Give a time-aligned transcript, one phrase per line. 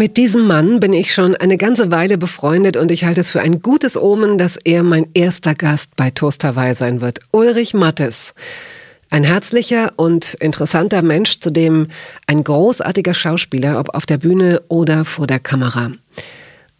[0.00, 3.42] Mit diesem Mann bin ich schon eine ganze Weile befreundet und ich halte es für
[3.42, 7.18] ein gutes Omen, dass er mein erster Gast bei Toast Hawaii sein wird.
[7.32, 8.32] Ulrich Mattes.
[9.10, 11.88] Ein herzlicher und interessanter Mensch, zudem
[12.26, 15.90] ein großartiger Schauspieler, ob auf der Bühne oder vor der Kamera.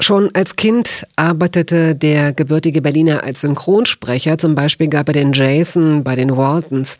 [0.00, 6.04] Schon als Kind arbeitete der gebürtige Berliner als Synchronsprecher, zum Beispiel gab er den Jason
[6.04, 6.98] bei den Waltons.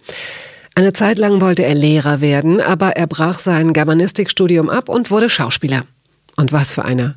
[0.75, 5.31] Eine Zeit lang wollte er Lehrer werden, aber er brach sein Germanistikstudium ab und wurde
[5.31, 5.87] Schauspieler.
[6.41, 7.17] Und was für einer.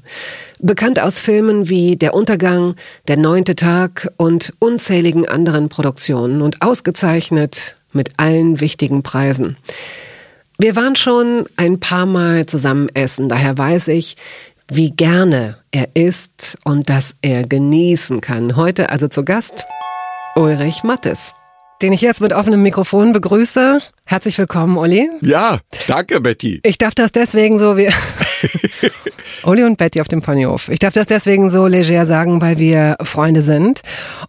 [0.60, 2.76] Bekannt aus Filmen wie Der Untergang,
[3.08, 9.56] Der neunte Tag und unzähligen anderen Produktionen und ausgezeichnet mit allen wichtigen Preisen.
[10.58, 14.18] Wir waren schon ein paar Mal zusammen essen, daher weiß ich,
[14.68, 18.58] wie gerne er isst und dass er genießen kann.
[18.58, 19.64] Heute also zu Gast
[20.36, 21.34] Ulrich Mattes
[21.84, 23.80] den ich jetzt mit offenem Mikrofon begrüße.
[24.06, 25.10] Herzlich willkommen, Uli.
[25.20, 26.62] Ja, danke, Betty.
[26.64, 27.90] Ich darf das deswegen so wie
[29.44, 30.70] Uli und Betty auf dem Ponyhof.
[30.70, 33.82] Ich darf das deswegen so leger sagen, weil wir Freunde sind.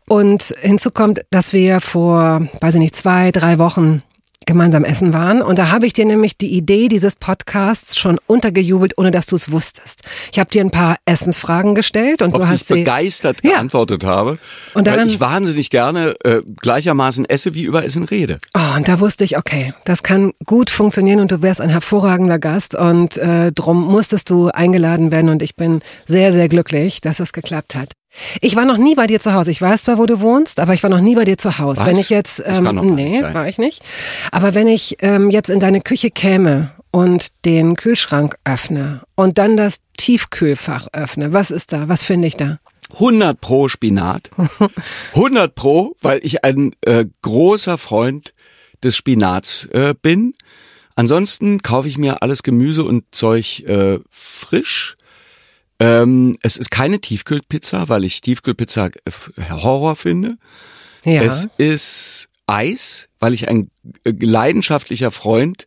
[0.08, 4.02] Und hinzu kommt, dass wir vor, weiß ich nicht, zwei, drei Wochen
[4.46, 5.42] gemeinsam essen waren.
[5.42, 9.36] Und da habe ich dir nämlich die Idee dieses Podcasts schon untergejubelt, ohne dass du
[9.36, 10.02] es wusstest.
[10.32, 13.52] Ich habe dir ein paar Essensfragen gestellt und Auf du hast ich sie begeistert ja.
[13.52, 14.38] geantwortet habe,
[14.74, 18.38] und dann, weil ich wahnsinnig gerne äh, gleichermaßen esse, wie über Essen rede.
[18.54, 22.38] Oh, und da wusste ich, okay, das kann gut funktionieren und du wärst ein hervorragender
[22.38, 27.20] Gast und äh, drum musstest du eingeladen werden und ich bin sehr, sehr glücklich, dass
[27.20, 27.92] es geklappt hat.
[28.40, 29.50] Ich war noch nie bei dir zu Hause.
[29.50, 31.80] Ich weiß zwar, wo du wohnst, aber ich war noch nie bei dir zu Hause.
[31.80, 31.86] Was?
[31.88, 33.82] Wenn ich jetzt, ähm, nee, war ich nicht.
[34.30, 39.56] Aber wenn ich ähm, jetzt in deine Küche käme und den Kühlschrank öffne und dann
[39.56, 41.88] das Tiefkühlfach öffne, was ist da?
[41.88, 42.58] Was finde ich da?
[42.94, 44.30] 100 pro Spinat.
[45.14, 48.34] 100 pro, weil ich ein äh, großer Freund
[48.82, 50.34] des Spinats äh, bin.
[50.94, 54.96] Ansonsten kaufe ich mir alles Gemüse und Zeug äh, frisch
[55.80, 60.36] ähm, es ist keine Tiefkühlpizza, weil ich Tiefkühlpizza äh, Horror finde.
[61.04, 61.22] Ja.
[61.22, 63.70] Es ist Eis, weil ich ein
[64.04, 65.66] äh, leidenschaftlicher Freund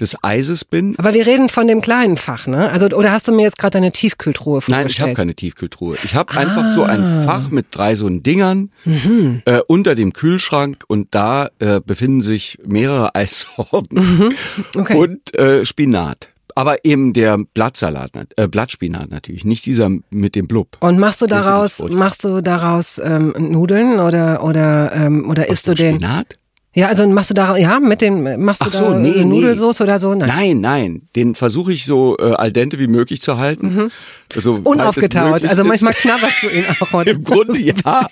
[0.00, 0.98] des Eises bin.
[0.98, 2.70] Aber wir reden von dem kleinen Fach, ne?
[2.70, 4.84] Also oder hast du mir jetzt gerade eine Tiefkühltruhe vorgestellt?
[4.84, 5.96] Nein, ich habe keine Tiefkühltruhe.
[6.02, 6.38] Ich habe ah.
[6.38, 7.24] einfach so ein ah.
[7.24, 9.42] Fach mit drei so Dingern mhm.
[9.44, 14.32] äh, unter dem Kühlschrank und da äh, befinden sich mehrere Eissorten mhm.
[14.76, 14.96] okay.
[14.96, 16.31] und äh, Spinat.
[16.54, 20.76] Aber eben der Blattsalat, äh, Blattspinat natürlich, nicht dieser mit dem Blub.
[20.80, 25.74] Und machst du daraus, machst du daraus ähm, Nudeln oder oder ähm, oder isst du
[25.74, 25.96] den?
[25.96, 26.38] Spinat?
[26.74, 29.80] Ja, also machst du da, ja, mit dem, machst du Ach so, da nee, Nudelsauce
[29.80, 29.84] nee.
[29.84, 30.14] oder so?
[30.14, 31.02] Nein, nein, nein.
[31.14, 33.74] Den versuche ich so äh, al dente wie möglich zu halten.
[33.74, 33.90] Mhm.
[34.34, 35.44] So, Unaufgetaut.
[35.44, 37.10] Also manchmal knabberst du ihn auch heute.
[37.12, 37.74] Im Grunde ja.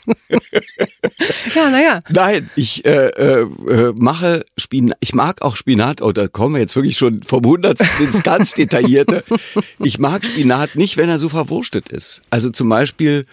[1.55, 2.03] ja, naja.
[2.11, 3.47] Nein, ich äh, äh,
[3.97, 4.99] mache Spinat.
[5.01, 6.03] Ich mag auch Spinat.
[6.03, 9.25] Oh, da kommen wir jetzt wirklich schon vom Hundertsten ins ganz Detaillierte.
[9.79, 12.21] Ich mag Spinat nicht, wenn er so verwurstet ist.
[12.29, 13.25] Also zum Beispiel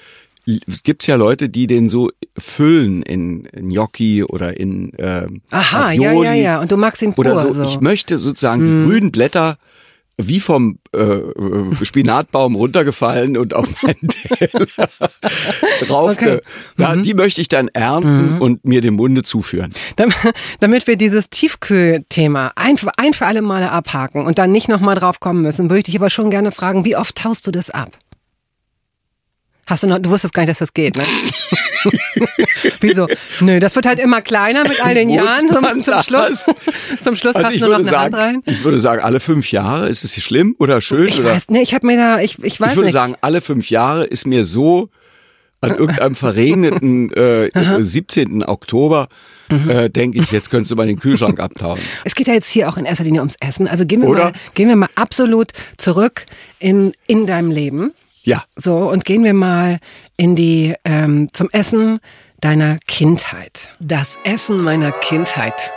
[0.84, 6.34] gibt's ja Leute, die den so füllen in Gnocchi oder in äh, Aha, Ravioli ja,
[6.34, 6.62] ja, ja.
[6.62, 7.26] Und du magst ihn pur.
[7.26, 7.54] Oder so.
[7.54, 7.64] so.
[7.64, 8.66] Ich möchte sozusagen mm.
[8.66, 8.86] die mhm.
[8.88, 9.58] grünen Blätter
[10.20, 14.66] wie vom äh, äh, Spinatbaum runtergefallen und auf meinen Teller
[15.88, 16.12] drauf.
[16.12, 16.40] Okay.
[16.78, 17.04] Ja, mhm.
[17.04, 18.42] die möchte ich dann ernten mhm.
[18.42, 19.72] und mir dem Munde zuführen.
[20.60, 25.20] Damit wir dieses Tiefkühlthema ein, ein für alle Male abhaken und dann nicht nochmal drauf
[25.20, 27.92] kommen müssen, würde ich dich aber schon gerne fragen, wie oft taust du das ab?
[29.68, 31.04] Hast du noch, du wusstest gar nicht, dass das geht, ne?
[32.80, 33.08] Wieso?
[33.42, 35.50] Nö, das wird halt immer kleiner mit all den Jahren.
[35.50, 36.46] Zum, zum Schluss,
[37.02, 38.42] zum Schluss also passt nur noch eine sagen, Hand rein.
[38.46, 41.08] Ich würde sagen, alle fünf Jahre, ist es schlimm oder schön?
[41.08, 41.32] Ich oder?
[41.32, 42.72] weiß, nee, ich habe mir da, ich, ich weiß nicht.
[42.72, 42.94] Ich würde nicht.
[42.94, 44.90] sagen, alle fünf Jahre ist mir so
[45.60, 47.50] an irgendeinem verregneten äh,
[47.80, 48.44] 17.
[48.44, 49.08] Oktober
[49.50, 49.70] mhm.
[49.70, 51.80] äh, denke ich, jetzt könntest du mal den Kühlschrank abtauen.
[52.06, 53.68] Es geht ja jetzt hier auch in erster Linie ums Essen.
[53.68, 54.26] Also gehen wir, Oder?
[54.26, 56.26] mal, gehen wir mal absolut zurück
[56.60, 57.94] in, in deinem Leben.
[58.28, 58.44] Ja.
[58.58, 59.80] So, und gehen wir mal
[60.18, 62.00] in die, ähm, zum Essen
[62.42, 63.72] deiner Kindheit.
[63.80, 65.72] Das Essen meiner Kindheit.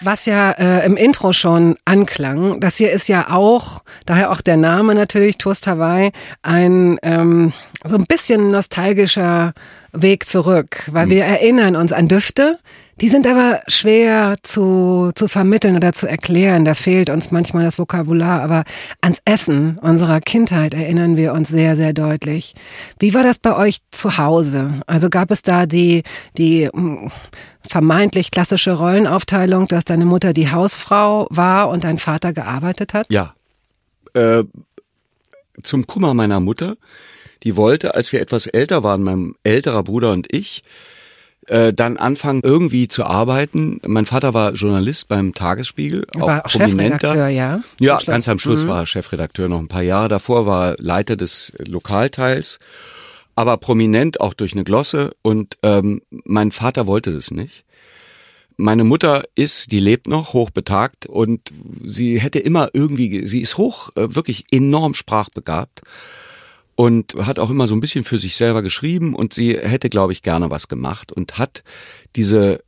[0.00, 4.56] Was ja äh, im Intro schon anklang, das hier ist ja auch, daher auch der
[4.56, 7.52] Name natürlich, Toast Hawaii, ein ähm,
[7.86, 9.52] so ein bisschen nostalgischer
[9.92, 11.10] Weg zurück, weil hm.
[11.10, 12.58] wir erinnern uns an Düfte,
[13.00, 16.66] Die sind aber schwer zu, zu vermitteln oder zu erklären.
[16.66, 18.42] Da fehlt uns manchmal das Vokabular.
[18.42, 18.64] Aber
[19.00, 22.54] ans Essen unserer Kindheit erinnern wir uns sehr, sehr deutlich.
[22.98, 24.82] Wie war das bei euch zu Hause?
[24.86, 26.02] Also gab es da die,
[26.36, 27.10] die hm,
[27.66, 33.06] vermeintlich klassische Rollenaufteilung, dass deine Mutter die Hausfrau war und dein Vater gearbeitet hat?
[33.08, 33.34] Ja.
[34.12, 34.44] Äh,
[35.62, 36.76] zum Kummer meiner Mutter.
[37.44, 40.62] Die wollte, als wir etwas älter waren, mein älterer Bruder und ich,
[41.50, 43.80] äh, dann anfangen irgendwie zu arbeiten.
[43.84, 47.60] Mein Vater war Journalist beim Tagesspiegel, war auch Chefredakteur, ja.
[47.80, 48.68] Ja, ganz am Schluss mhm.
[48.68, 50.08] war er Chefredakteur noch ein paar Jahre.
[50.08, 52.60] Davor war er Leiter des Lokalteils,
[53.34, 55.10] aber prominent auch durch eine Glosse.
[55.22, 57.64] Und ähm, mein Vater wollte das nicht.
[58.56, 61.50] Meine Mutter ist, die lebt noch, hochbetagt und
[61.82, 65.82] sie hätte immer irgendwie, sie ist hoch, äh, wirklich enorm sprachbegabt
[66.80, 70.14] und hat auch immer so ein bisschen für sich selber geschrieben und sie hätte, glaube
[70.14, 71.62] ich, gerne was gemacht und hat
[72.16, 72.64] diese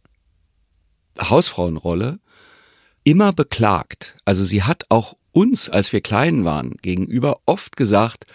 [1.18, 2.18] Hausfrauenrolle
[3.04, 4.14] immer beklagt.
[4.26, 8.26] Also sie hat auch uns, als wir klein waren, gegenüber oft gesagt,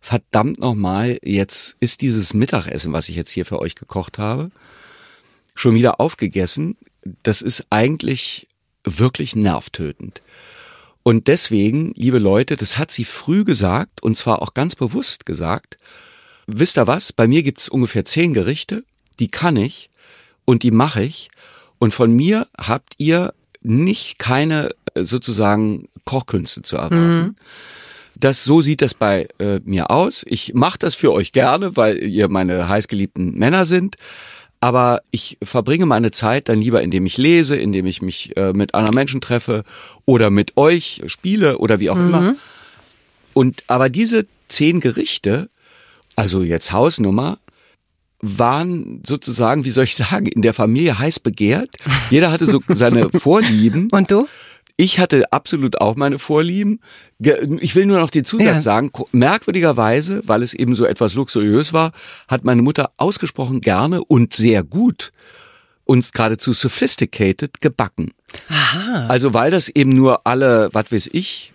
[0.00, 4.50] verdammt nochmal, jetzt ist dieses Mittagessen, was ich jetzt hier für euch gekocht habe,
[5.54, 6.76] schon wieder aufgegessen.
[7.22, 8.48] Das ist eigentlich
[8.82, 10.22] wirklich nervtötend.
[11.04, 15.78] Und deswegen, liebe Leute, das hat sie früh gesagt und zwar auch ganz bewusst gesagt.
[16.46, 17.12] Wisst ihr was?
[17.12, 18.84] Bei mir gibt's ungefähr zehn Gerichte,
[19.20, 19.90] die kann ich
[20.46, 21.28] und die mache ich.
[21.78, 27.18] Und von mir habt ihr nicht keine äh, sozusagen Kochkünste zu erwarten.
[27.18, 27.36] Mhm.
[28.16, 30.24] Das so sieht das bei äh, mir aus.
[30.26, 33.96] Ich mache das für euch gerne, weil ihr meine heißgeliebten Männer sind
[34.64, 38.72] aber ich verbringe meine Zeit dann lieber, indem ich lese, indem ich mich äh, mit
[38.72, 39.62] anderen Menschen treffe
[40.06, 42.08] oder mit euch spiele oder wie auch mhm.
[42.08, 42.34] immer.
[43.34, 45.50] Und aber diese zehn Gerichte,
[46.16, 47.36] also jetzt Hausnummer,
[48.22, 51.68] waren sozusagen, wie soll ich sagen, in der Familie heiß begehrt.
[52.08, 53.88] Jeder hatte so seine Vorlieben.
[53.92, 54.26] Und du?
[54.76, 56.80] Ich hatte absolut auch meine Vorlieben.
[57.60, 58.60] Ich will nur noch den Zusatz ja.
[58.60, 61.92] sagen, merkwürdigerweise, weil es eben so etwas luxuriös war,
[62.26, 65.12] hat meine Mutter ausgesprochen gerne und sehr gut
[65.84, 68.12] und geradezu sophisticated gebacken.
[68.48, 69.06] Aha.
[69.08, 71.52] Also weil das eben nur alle, was weiß ich,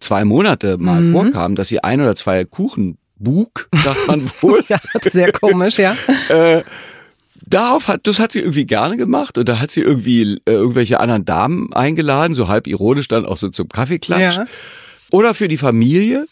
[0.00, 1.12] zwei Monate mal mhm.
[1.12, 4.62] vorkam, dass sie ein oder zwei Kuchen bug, sagt man wohl.
[4.68, 5.96] ja, sehr komisch, ja.
[6.28, 6.62] äh,
[7.52, 11.00] darauf hat, das hat sie irgendwie gerne gemacht und da hat sie irgendwie äh, irgendwelche
[11.00, 14.36] anderen Damen eingeladen, so halb ironisch dann auch so zum Kaffeeklatsch.
[14.36, 14.46] Ja.
[15.10, 16.26] Oder für die Familie.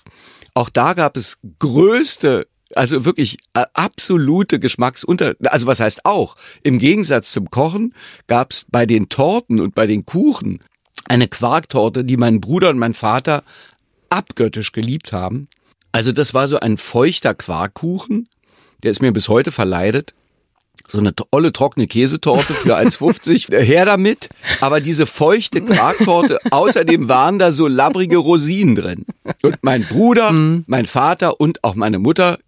[0.54, 6.78] Auch da gab es größte also wirklich äh, absolute Geschmacksunter, also was heißt auch, im
[6.78, 7.94] Gegensatz zum Kochen
[8.28, 10.60] gab es bei den Torten und bei den Kuchen
[11.06, 13.42] eine Quarktorte, die mein Bruder und mein Vater
[14.08, 15.48] abgöttisch geliebt haben.
[15.92, 18.28] Also das war so ein feuchter Quarkkuchen,
[18.82, 20.14] der ist mir bis heute verleidet
[20.90, 23.54] so eine tolle trockene Käsetorte für 1,50.
[23.62, 24.28] Her damit.
[24.60, 29.06] Aber diese feuchte Quarktorte, außerdem waren da so labbrige Rosinen drin.
[29.42, 30.64] Und mein Bruder, mhm.
[30.66, 32.38] mein Vater und auch meine Mutter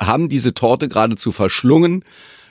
[0.00, 2.04] haben diese Torte geradezu verschlungen.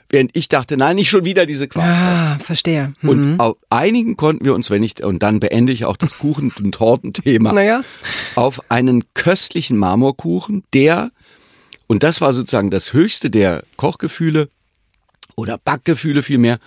[0.08, 2.00] Während ich dachte, nein, nicht schon wieder diese Quarktorte.
[2.00, 2.92] Ah, verstehe.
[3.00, 3.08] Mhm.
[3.08, 6.52] Und auf einigen konnten wir uns, wenn nicht, und dann beende ich auch das Kuchen-
[6.58, 7.82] und Tortenthema, naja.
[8.34, 11.10] auf einen köstlichen Marmorkuchen, der,
[11.86, 14.48] und das war sozusagen das höchste der Kochgefühle,
[15.40, 16.58] oder Backgefühle vielmehr,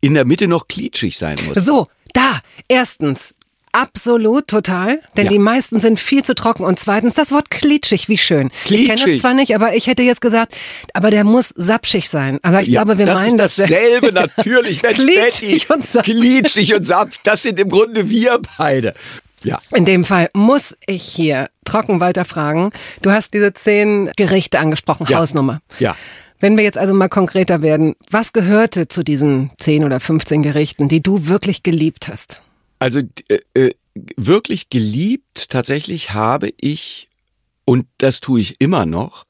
[0.00, 1.64] in der Mitte noch klitschig sein muss.
[1.64, 3.34] So, da, erstens,
[3.76, 5.02] Absolut, total.
[5.18, 5.32] Denn ja.
[5.32, 6.64] die meisten sind viel zu trocken.
[6.64, 8.48] Und zweitens, das Wort klitschig, wie schön.
[8.64, 8.80] Klitschig.
[8.80, 10.54] Ich kenne das zwar nicht, aber ich hätte jetzt gesagt,
[10.94, 12.38] aber der muss sapschig sein.
[12.42, 13.56] Aber ich ja, glaube, wir das meinen das.
[13.56, 14.80] Das ist dasselbe, natürlich.
[14.80, 16.16] Mensch, klitschig und sapschig.
[16.16, 17.20] Klitschig und sapschig.
[17.22, 18.94] Das sind im Grunde wir beide.
[19.42, 19.58] Ja.
[19.74, 22.70] In dem Fall muss ich hier trocken weiter fragen.
[23.02, 25.18] Du hast diese zehn Gerichte angesprochen, ja.
[25.18, 25.60] Hausnummer.
[25.78, 25.96] Ja.
[26.38, 30.88] Wenn wir jetzt also mal konkreter werden, was gehörte zu diesen 10 oder 15 Gerichten,
[30.88, 32.42] die du wirklich geliebt hast?
[32.78, 33.70] Also äh, äh,
[34.16, 37.08] wirklich geliebt tatsächlich habe ich,
[37.64, 39.24] und das tue ich immer noch,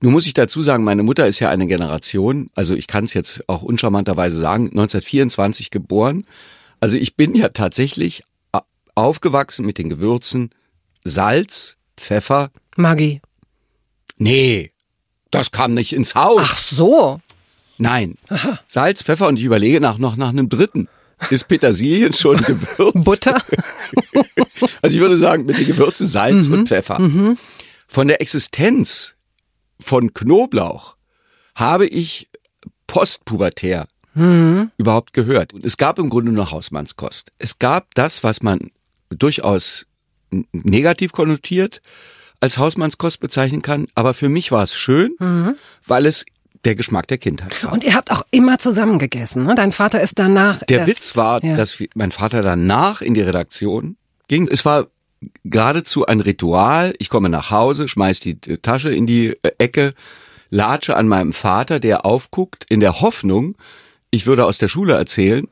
[0.00, 3.14] nun muss ich dazu sagen, meine Mutter ist ja eine Generation, also ich kann es
[3.14, 6.26] jetzt auch uncharmanterweise sagen, 1924 geboren.
[6.80, 8.24] Also ich bin ja tatsächlich
[8.96, 10.50] aufgewachsen mit den Gewürzen
[11.04, 12.50] Salz, Pfeffer.
[12.76, 13.20] Maggi.
[14.16, 14.71] Nee,
[15.32, 16.42] das kam nicht ins Haus.
[16.44, 17.20] Ach so.
[17.78, 18.16] Nein.
[18.28, 18.60] Aha.
[18.66, 20.88] Salz, Pfeffer und ich überlege nach, noch nach einem dritten.
[21.30, 22.92] Ist Petersilien schon Gewürz?
[22.94, 23.42] Butter?
[24.82, 26.52] also ich würde sagen, mit den Gewürzen Salz mhm.
[26.54, 27.00] und Pfeffer.
[27.00, 27.38] Mhm.
[27.88, 29.14] Von der Existenz
[29.80, 30.96] von Knoblauch
[31.54, 32.28] habe ich
[32.86, 34.70] postpubertär mhm.
[34.76, 35.54] überhaupt gehört.
[35.54, 37.32] Und es gab im Grunde nur Hausmannskost.
[37.38, 38.70] Es gab das, was man
[39.10, 39.86] durchaus
[40.52, 41.82] negativ konnotiert
[42.42, 43.86] als Hausmannskost bezeichnen kann.
[43.94, 45.56] Aber für mich war es schön, mhm.
[45.86, 46.24] weil es
[46.64, 47.72] der Geschmack der Kindheit war.
[47.72, 49.54] Und ihr habt auch immer zusammen gegessen, ne?
[49.54, 50.62] Dein Vater ist danach.
[50.64, 51.56] Der erst, Witz war, ja.
[51.56, 53.96] dass mein Vater danach in die Redaktion
[54.28, 54.46] ging.
[54.48, 54.86] Es war
[55.44, 56.94] geradezu ein Ritual.
[56.98, 59.94] Ich komme nach Hause, schmeiß die Tasche in die äh, Ecke,
[60.50, 63.56] latsche an meinem Vater, der aufguckt, in der Hoffnung,
[64.10, 65.48] ich würde aus der Schule erzählen,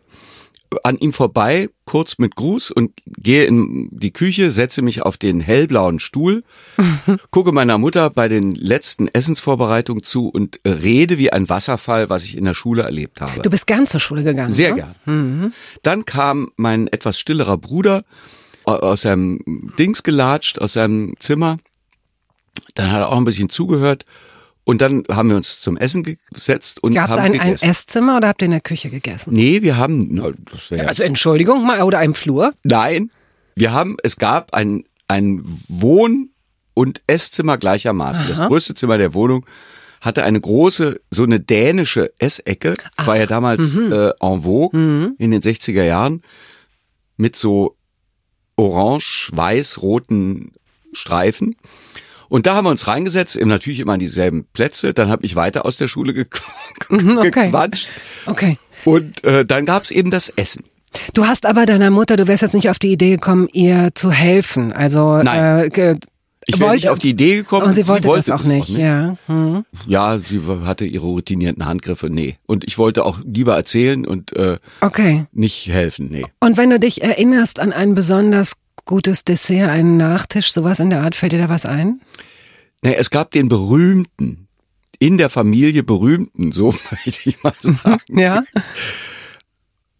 [0.85, 5.41] an ihm vorbei, kurz mit Gruß und gehe in die Küche, setze mich auf den
[5.41, 6.45] hellblauen Stuhl,
[7.33, 12.37] gucke meiner Mutter bei den letzten Essensvorbereitungen zu und rede wie ein Wasserfall, was ich
[12.37, 13.43] in der Schule erlebt habe.
[13.43, 14.55] Du bist gern zur Schule gegangen.
[14.55, 14.95] Sehr ne?
[15.05, 15.53] gern.
[15.83, 18.05] Dann kam mein etwas stillerer Bruder
[18.65, 19.41] au- aus seinem
[19.79, 21.57] Dings gelatscht, aus seinem Zimmer.
[22.75, 24.05] Dann hat er auch ein bisschen zugehört.
[24.71, 27.69] Und dann haben wir uns zum Essen gesetzt und Gab es haben ein, ein gegessen.
[27.71, 29.35] Esszimmer oder habt ihr in der Küche gegessen?
[29.35, 32.55] nee, wir haben, na, das wär, Also Entschuldigung mal, oder im Flur?
[32.63, 33.11] nein,
[33.57, 36.31] wir haben, es gab ein, ein Wohn-
[36.73, 38.29] und Esszimmer gleichermaßen.
[38.29, 39.45] Das größte Zimmer der Wohnung
[40.01, 42.77] hatte eine große, so eine dänische Essecke.
[42.97, 44.71] Das war ja damals äh, en vogue
[45.19, 46.23] in den 60er Jahren
[47.17, 47.77] mit so
[48.57, 50.53] orange-weiß-roten
[50.93, 51.57] Streifen.
[52.31, 54.95] Und da haben wir uns reingesetzt, eben natürlich immer an dieselben Plätze.
[54.95, 56.41] Dann habe ich weiter aus der Schule gequ
[56.89, 57.31] okay.
[57.31, 57.89] gequatscht.
[58.25, 58.57] Okay.
[58.87, 60.65] Und äh, dann gab's eben das Essen.
[61.13, 64.11] Du hast aber deiner Mutter, du wärst jetzt nicht auf die Idee gekommen, ihr zu
[64.11, 64.73] helfen.
[64.73, 65.65] Also Nein.
[65.67, 65.97] Äh, ge-
[66.47, 67.67] Ich wäre nicht auf die Idee gekommen.
[67.67, 68.71] und sie wollte, das auch es nicht.
[68.71, 69.15] Ja.
[69.27, 69.65] Hm.
[69.87, 72.39] Ja, sie hatte ihre routinierten Handgriffe, nee.
[72.47, 75.27] Und ich wollte auch lieber erzählen und äh, Okay.
[75.33, 76.25] nicht helfen, nee.
[76.41, 78.55] Und wenn du dich erinnerst an ein besonders
[78.91, 82.01] gutes Dessert, einen Nachtisch, sowas in der Art, fällt dir da was ein?
[82.83, 82.93] nee.
[82.95, 84.49] Es gab den berühmten,
[84.99, 88.19] in der Familie berühmten, so möchte ich mal sagen.
[88.19, 88.43] Ja.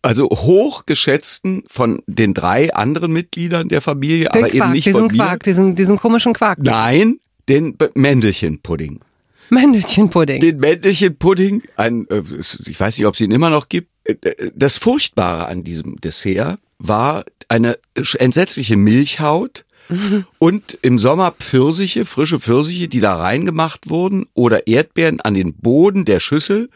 [0.03, 5.01] Also hochgeschätzten von den drei anderen Mitgliedern der Familie, Den aber eben Quark, nicht diesen
[5.01, 5.25] von mir.
[5.25, 6.59] Quark, diesen, diesen komischen Quark.
[6.61, 7.19] Nein,
[7.49, 8.99] den Mändelchenpudding.
[9.51, 10.41] Mandelchenpudding.
[10.41, 12.23] Den Mändelchenpudding, ein, äh,
[12.67, 13.89] ich weiß nicht, ob es ihn immer noch gibt.
[14.55, 19.65] Das Furchtbare an diesem Dessert war eine entsetzliche Milchhaut
[20.39, 26.05] und im Sommer Pfirsiche, frische Pfirsiche, die da reingemacht wurden oder Erdbeeren an den Boden
[26.05, 26.71] der Schüssel,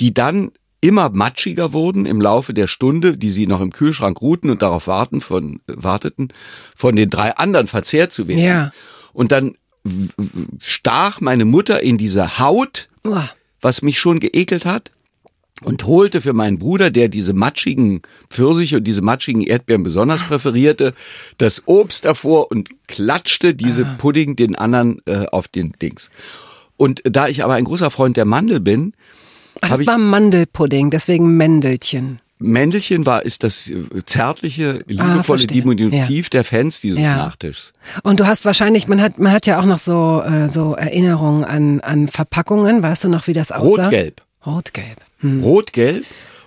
[0.00, 4.50] die dann immer matschiger wurden im Laufe der Stunde, die sie noch im Kühlschrank ruhten
[4.50, 6.28] und darauf warten von, warteten,
[6.74, 8.42] von den drei anderen verzehrt zu werden.
[8.42, 8.72] Ja.
[9.12, 9.56] Und dann
[10.60, 12.88] stach meine Mutter in diese Haut,
[13.60, 14.92] was mich schon geekelt hat,
[15.64, 20.92] und holte für meinen Bruder, der diese matschigen Pfirsiche und diese matschigen Erdbeeren besonders präferierte,
[21.38, 26.10] das Obst davor und klatschte diese Pudding den anderen äh, auf den Dings.
[26.76, 28.92] Und da ich aber ein großer Freund der Mandel bin,
[29.62, 32.18] Ach, das war Mandelpudding, deswegen Mändelchen.
[32.38, 35.46] Mändelchen war ist das äh, zärtliche, liebevolle Ah.
[35.46, 37.16] Diminutiv der Fans dieses Ja.
[37.16, 37.72] Nachtischs.
[38.02, 41.44] Und du hast wahrscheinlich, man hat, man hat ja auch noch so, äh, so Erinnerungen
[41.44, 42.82] an, an Verpackungen.
[42.82, 43.84] Weißt du noch, wie das aussah?
[43.84, 44.20] Rot-Gelb.
[44.44, 44.98] Rot-Gelb.
[45.18, 45.42] Hm.
[45.42, 46.04] Rot-Gelb.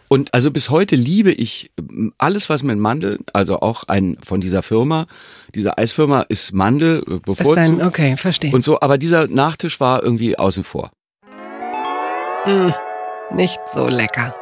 [0.10, 4.42] Und also bis heute liebe ich ähm, alles, was mit Mandeln, also auch ein von
[4.42, 5.06] dieser Firma,
[5.54, 8.52] diese Eisfirma ist Mandel äh, Ist bevorzugt dein, okay, verstehe.
[8.52, 10.90] und so, aber dieser Nachtisch war irgendwie außen vor.
[12.46, 12.72] Mm,
[13.36, 14.34] nicht so lecker.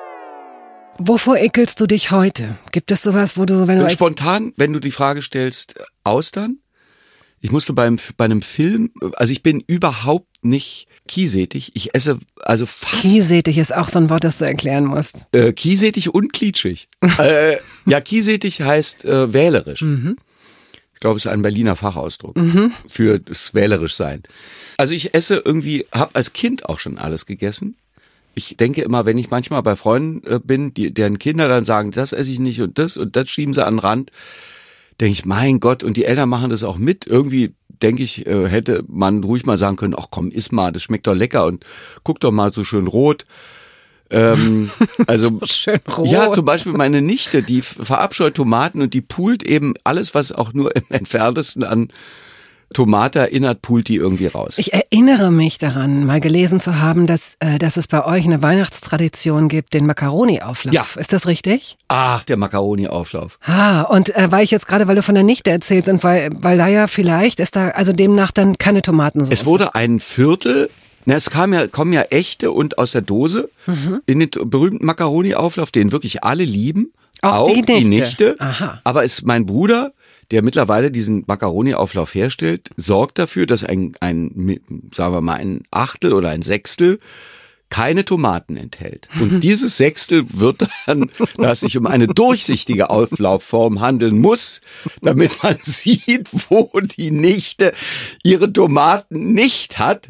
[0.99, 2.57] Wovor ekelst du dich heute?
[2.71, 6.59] Gibt es sowas, wo du, wenn du als Spontan, wenn du die Frage stellst, Austern?
[7.39, 11.71] Ich musste beim bei einem Film, also ich bin überhaupt nicht kiesätig.
[11.73, 15.27] Ich esse also fast Kiesätig ist auch so ein Wort, das du erklären musst.
[15.31, 16.87] Äh, kiesätig und klitschig.
[17.19, 19.81] äh, ja, kiesätig heißt äh, wählerisch.
[20.93, 22.35] Ich glaube, es ist ein Berliner Fachausdruck
[22.87, 24.23] für das wählerisch sein.
[24.77, 27.75] Also ich esse irgendwie, habe als Kind auch schon alles gegessen.
[28.33, 31.91] Ich denke immer, wenn ich manchmal bei Freunden äh, bin, die, deren Kinder dann sagen,
[31.91, 34.11] das esse ich nicht und das und das schieben sie an den Rand,
[34.99, 37.07] denke ich, mein Gott, und die Eltern machen das auch mit.
[37.07, 40.83] Irgendwie denke ich, äh, hätte man ruhig mal sagen können, ach komm, iss mal, das
[40.83, 41.65] schmeckt doch lecker und
[42.03, 43.25] guck doch mal so schön rot.
[44.09, 44.69] Ähm,
[45.07, 46.07] also Schön rot.
[46.07, 50.53] ja, zum Beispiel meine Nichte, die verabscheut Tomaten und die pult eben alles, was auch
[50.53, 51.89] nur im entferntesten an
[52.73, 54.55] Tomate erinnert, pult die irgendwie raus.
[54.57, 58.41] Ich erinnere mich daran, mal gelesen zu haben, dass, äh, dass es bei euch eine
[58.41, 60.73] Weihnachtstradition gibt, den Macaroni-Auflauf.
[60.73, 60.85] Ja.
[60.99, 61.77] Ist das richtig?
[61.87, 63.39] Ach, der Macaroni-Auflauf.
[63.45, 66.29] Ah, und äh, weil ich jetzt gerade, weil du von der Nichte erzählst und weil,
[66.33, 69.33] weil da ja vielleicht ist da, also demnach dann keine Tomatensauce.
[69.41, 70.69] Es wurde ein Viertel,
[71.05, 74.01] na, es kam ja, kommen ja echte und aus der Dose Mhm.
[74.05, 76.91] in den berühmten Macaroni-Auflauf, den wirklich alle lieben.
[77.21, 77.87] Auch die die Nichte.
[78.29, 78.35] Nichte.
[78.39, 78.79] Aha.
[78.83, 79.91] Aber ist mein Bruder,
[80.31, 84.59] der mittlerweile diesen Macaroni-Auflauf herstellt, sorgt dafür, dass ein, ein,
[84.93, 86.99] sagen wir mal, ein Achtel oder ein Sechstel
[87.69, 89.09] keine Tomaten enthält.
[89.19, 94.61] Und dieses Sechstel wird dann, dass sich um eine durchsichtige Auflaufform handeln muss,
[95.01, 97.73] damit man sieht, wo die Nichte
[98.23, 100.09] ihre Tomaten nicht hat.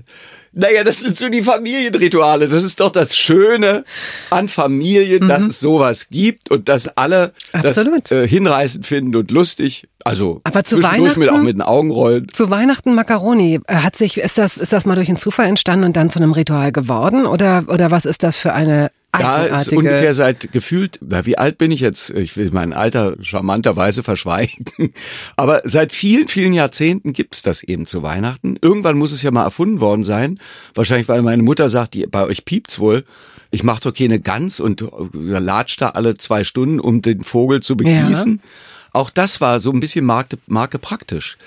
[0.57, 2.47] Naja, das sind so die Familienrituale.
[2.47, 3.85] Das ist doch das Schöne
[4.31, 5.29] an Familien, mhm.
[5.29, 8.09] dass es sowas gibt und dass alle Absolut.
[8.09, 9.87] das äh, hinreißend finden und lustig.
[10.03, 12.27] Also aber zu Weihnachten mit, auch mit den Augenrollen.
[12.33, 15.85] Zu Weihnachten Macaroni äh, hat sich ist das ist das mal durch einen Zufall entstanden
[15.85, 19.71] und dann zu einem Ritual geworden oder oder was ist das für eine ja, ist
[19.71, 22.09] ungefähr seit gefühlt, na, wie alt bin ich jetzt?
[22.11, 24.65] Ich will mein Alter charmanterweise verschweigen.
[25.35, 28.57] Aber seit vielen, vielen Jahrzehnten gibt's das eben zu Weihnachten.
[28.61, 30.39] Irgendwann muss es ja mal erfunden worden sein.
[30.73, 33.03] Wahrscheinlich, weil meine Mutter sagt, die, bei euch piept's wohl.
[33.49, 37.61] Ich mach doch keine Gans und äh, latscht da alle zwei Stunden, um den Vogel
[37.61, 38.41] zu begießen.
[38.43, 38.49] Ja.
[38.93, 41.37] Auch das war so ein bisschen Marke, Marke praktisch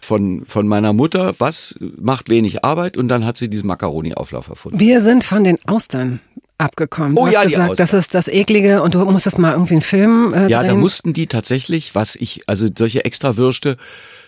[0.00, 4.80] von, von meiner Mutter, was macht wenig Arbeit und dann hat sie diesen Macaroni-Auflauf erfunden.
[4.80, 6.20] Wir sind von den Austern
[6.60, 7.16] abgekommen.
[7.16, 9.82] Oh du ja, hast gesagt, das ist das eklige und du musstest mal irgendwie einen
[9.82, 10.68] Film äh, Ja, drehen.
[10.68, 13.76] da mussten die tatsächlich, was ich, also solche Extrawürste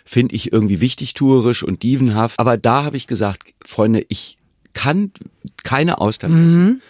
[0.04, 2.38] finde ich irgendwie wichtigtuerisch und dievenhaft.
[2.40, 4.38] Aber da habe ich gesagt, Freunde, ich
[4.72, 5.12] kann
[5.62, 6.46] keine Austern mhm.
[6.46, 6.82] essen.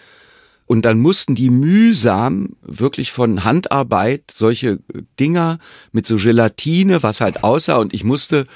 [0.65, 4.79] Und dann mussten die mühsam wirklich von Handarbeit solche
[5.19, 5.59] Dinger
[5.91, 7.75] mit so Gelatine, was halt aussah.
[7.75, 8.47] Und ich musste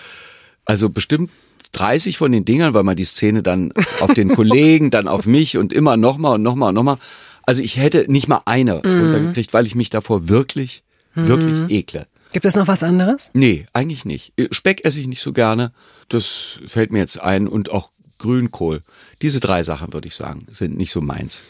[0.65, 1.31] also bestimmt
[1.71, 5.57] 30 von den Dingern, weil man die Szene dann auf den Kollegen, dann auf mich
[5.57, 6.97] und immer nochmal und nochmal und nochmal.
[7.43, 9.01] Also ich hätte nicht mal eine mhm.
[9.01, 10.83] runtergekriegt, weil ich mich davor wirklich,
[11.15, 11.27] mhm.
[11.27, 12.07] wirklich ekle.
[12.33, 13.31] Gibt es noch was anderes?
[13.33, 14.33] Nee, eigentlich nicht.
[14.51, 15.71] Speck esse ich nicht so gerne.
[16.09, 18.81] Das fällt mir jetzt ein und auch Grünkohl.
[19.21, 21.43] Diese drei Sachen, würde ich sagen, sind nicht so meins.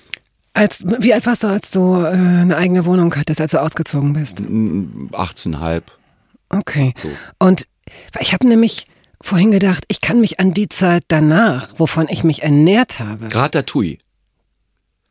[0.53, 4.13] Als, wie alt warst du, als du äh, eine eigene Wohnung hattest, als du ausgezogen
[4.13, 4.39] bist?
[4.39, 5.83] 18,5.
[6.49, 6.93] Okay.
[7.01, 7.09] So.
[7.39, 7.67] Und
[8.19, 8.87] ich habe nämlich
[9.21, 13.33] vorhin gedacht, ich kann mich an die Zeit danach, wovon ich mich ernährt habe.
[13.33, 13.97] Ratatouille.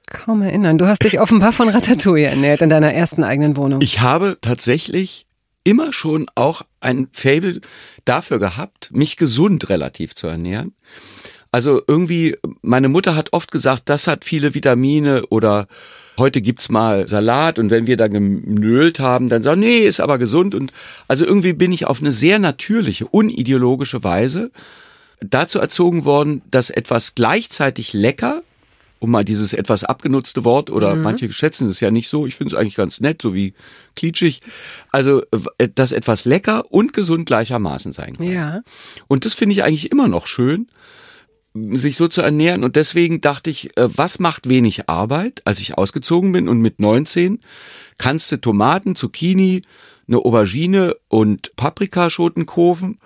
[0.07, 0.79] Kaum erinnern.
[0.79, 3.81] Du hast dich offenbar von Ratatouille ernährt in deiner ersten eigenen Wohnung.
[3.81, 5.27] Ich habe tatsächlich
[5.65, 7.61] immer schon auch ein Fable
[8.05, 10.75] dafür gehabt, mich gesund relativ zu ernähren.
[11.51, 15.67] Also irgendwie, meine Mutter hat oft gesagt, das hat viele Vitamine oder
[16.19, 20.19] heute gibt's mal Salat und wenn wir da genölt haben, dann sagen, nee, ist aber
[20.19, 20.73] gesund und
[21.09, 24.51] also irgendwie bin ich auf eine sehr natürliche, unideologische Weise
[25.21, 28.43] dazu erzogen worden, dass etwas gleichzeitig lecker,
[28.99, 31.03] um mal dieses etwas abgenutzte Wort oder mhm.
[31.03, 33.55] manche schätzen es ja nicht so, ich finde es eigentlich ganz nett, so wie
[33.95, 34.41] klitschig,
[34.91, 35.23] also
[35.75, 38.27] dass etwas lecker und gesund gleichermaßen sein kann.
[38.27, 38.63] Ja.
[39.07, 40.69] Und das finde ich eigentlich immer noch schön
[41.73, 42.65] sich so zu ernähren.
[42.65, 46.81] Und deswegen dachte ich, äh, was macht wenig Arbeit, als ich ausgezogen bin und mit
[46.81, 47.41] 19
[47.99, 49.63] kannst du Tomaten, Zucchini,
[50.09, 52.99] eine Aubergine und Paprikaschoten kaufen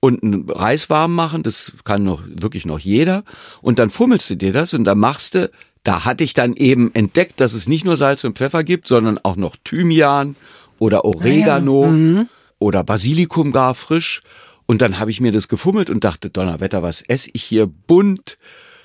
[0.00, 3.22] und einen Reis warm machen, das kann noch wirklich noch jeder.
[3.60, 5.50] Und dann fummelst du dir das und dann machst du,
[5.84, 9.18] da hatte ich dann eben entdeckt, dass es nicht nur Salz und Pfeffer gibt, sondern
[9.22, 10.36] auch noch Thymian
[10.78, 11.92] oder Oregano ah ja.
[11.92, 12.28] mhm.
[12.58, 14.22] oder Basilikum gar frisch.
[14.70, 18.38] Und dann habe ich mir das gefummelt und dachte, Donnerwetter, was esse ich hier bunt?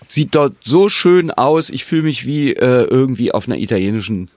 [0.08, 1.70] Sieht dort so schön aus.
[1.70, 4.32] Ich fühle mich wie äh, irgendwie auf einer italienischen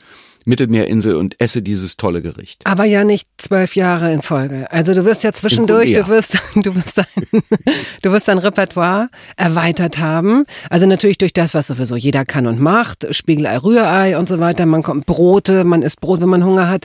[0.45, 2.61] Mittelmeerinsel und esse dieses tolle Gericht.
[2.65, 4.71] Aber ja nicht zwölf Jahre in Folge.
[4.71, 7.07] Also du wirst ja zwischendurch, du wirst, du wirst dein,
[8.03, 9.09] du wirst dein Repertoire
[9.39, 10.45] erweitert haben.
[10.69, 14.67] Also natürlich durch das, was sowieso jeder kann und macht, Spiegelei, Rührei und so weiter.
[14.67, 16.85] Man kommt Brote, man isst Brot, wenn man Hunger hat.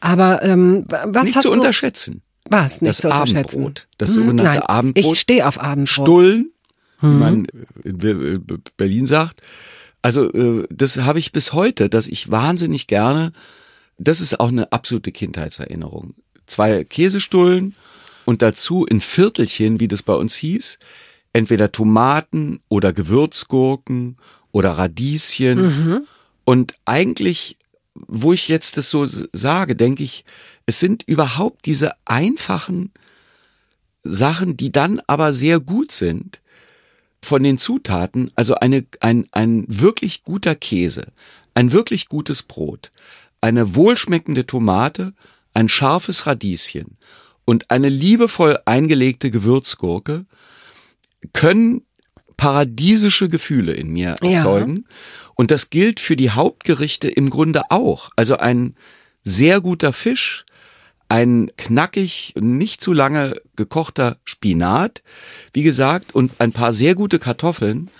[0.00, 1.54] Aber ähm, was nicht hast zu du?
[1.54, 2.20] unterschätzen.
[2.52, 2.82] Was?
[2.82, 3.88] Nicht das zu Abendbrot.
[3.98, 5.14] Das hm, sogenannte Nein, Abendbrot.
[5.14, 6.06] Ich stehe auf Abendbrot.
[6.06, 6.52] Stullen,
[6.98, 7.10] hm.
[7.10, 7.46] wie man
[7.82, 9.42] in Berlin sagt.
[10.02, 13.32] Also äh, das habe ich bis heute, dass ich wahnsinnig gerne,
[13.98, 16.14] das ist auch eine absolute Kindheitserinnerung.
[16.46, 17.74] Zwei Käsestullen
[18.24, 20.78] und dazu in Viertelchen, wie das bei uns hieß,
[21.32, 24.16] entweder Tomaten oder Gewürzgurken
[24.50, 25.62] oder Radieschen.
[25.62, 26.06] Mhm.
[26.44, 27.56] Und eigentlich,
[27.94, 30.24] wo ich jetzt das so sage, denke ich,
[30.66, 32.92] es sind überhaupt diese einfachen
[34.02, 36.40] Sachen, die dann aber sehr gut sind
[37.22, 38.30] von den Zutaten.
[38.34, 41.06] Also eine, ein, ein wirklich guter Käse,
[41.54, 42.90] ein wirklich gutes Brot,
[43.40, 45.14] eine wohlschmeckende Tomate,
[45.54, 46.96] ein scharfes Radieschen
[47.44, 50.26] und eine liebevoll eingelegte Gewürzgurke
[51.32, 51.82] können
[52.36, 54.76] paradiesische Gefühle in mir erzeugen.
[54.76, 54.96] Ja.
[55.34, 58.10] Und das gilt für die Hauptgerichte im Grunde auch.
[58.16, 58.74] Also ein
[59.22, 60.44] sehr guter Fisch,
[61.12, 65.02] ein knackig, nicht zu lange gekochter Spinat,
[65.52, 67.90] wie gesagt, und ein paar sehr gute Kartoffeln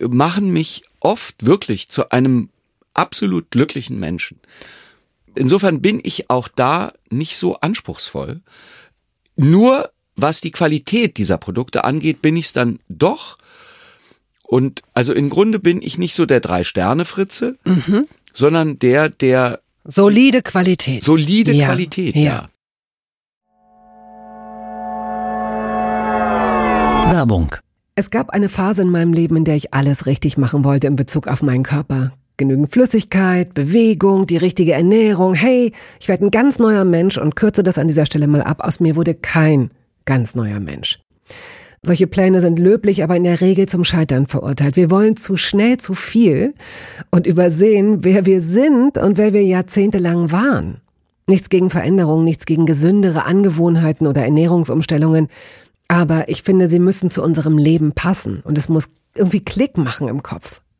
[0.00, 2.48] machen mich oft wirklich zu einem
[2.94, 4.40] absolut glücklichen Menschen.
[5.34, 8.40] Insofern bin ich auch da nicht so anspruchsvoll.
[9.36, 13.36] Nur was die Qualität dieser Produkte angeht, bin ich es dann doch.
[14.44, 18.08] Und also im Grunde bin ich nicht so der Drei-Sterne-Fritze, mhm.
[18.32, 21.02] sondern der, der solide Qualität.
[21.04, 21.66] Solide ja.
[21.66, 22.22] Qualität, ja.
[22.22, 22.48] ja.
[27.12, 27.54] Werbung.
[27.94, 30.96] Es gab eine Phase in meinem Leben, in der ich alles richtig machen wollte in
[30.96, 32.12] Bezug auf meinen Körper.
[32.36, 35.32] Genügend Flüssigkeit, Bewegung, die richtige Ernährung.
[35.34, 38.62] Hey, ich werde ein ganz neuer Mensch und kürze das an dieser Stelle mal ab.
[38.62, 39.70] Aus mir wurde kein
[40.04, 40.98] ganz neuer Mensch.
[41.86, 44.74] Solche Pläne sind löblich, aber in der Regel zum Scheitern verurteilt.
[44.74, 46.52] Wir wollen zu schnell zu viel
[47.12, 50.78] und übersehen, wer wir sind und wer wir jahrzehntelang waren.
[51.28, 55.28] Nichts gegen Veränderungen, nichts gegen gesündere Angewohnheiten oder Ernährungsumstellungen.
[55.86, 60.08] Aber ich finde, sie müssen zu unserem Leben passen und es muss irgendwie Klick machen
[60.08, 60.60] im Kopf.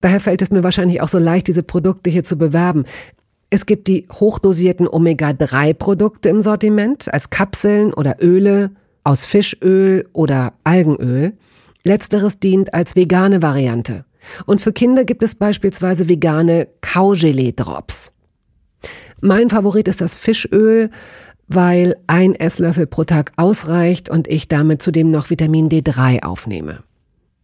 [0.00, 2.84] Daher fällt es mir wahrscheinlich auch so leicht, diese Produkte hier zu bewerben.
[3.48, 8.72] Es gibt die hochdosierten Omega-3-Produkte im Sortiment als Kapseln oder Öle
[9.04, 11.34] aus Fischöl oder Algenöl.
[11.84, 14.04] Letzteres dient als vegane Variante.
[14.44, 18.12] Und für Kinder gibt es beispielsweise vegane Kaugelee-Drops.
[19.22, 20.90] Mein Favorit ist das Fischöl,
[21.46, 26.82] weil ein Esslöffel pro Tag ausreicht und ich damit zudem noch Vitamin D3 aufnehme.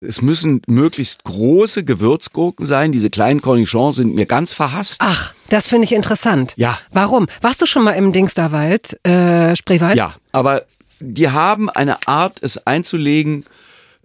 [0.00, 2.92] Es müssen möglichst große Gewürzgurken sein.
[2.92, 4.96] Diese kleinen Cornichons sind mir ganz verhasst.
[5.00, 6.52] Ach, das finde ich interessant.
[6.56, 6.78] Ja.
[6.92, 7.26] Warum?
[7.40, 9.96] Warst du schon mal im Dingsterwald, äh, Spreewald?
[9.96, 10.62] Ja, aber
[11.00, 13.44] die haben eine Art, es einzulegen,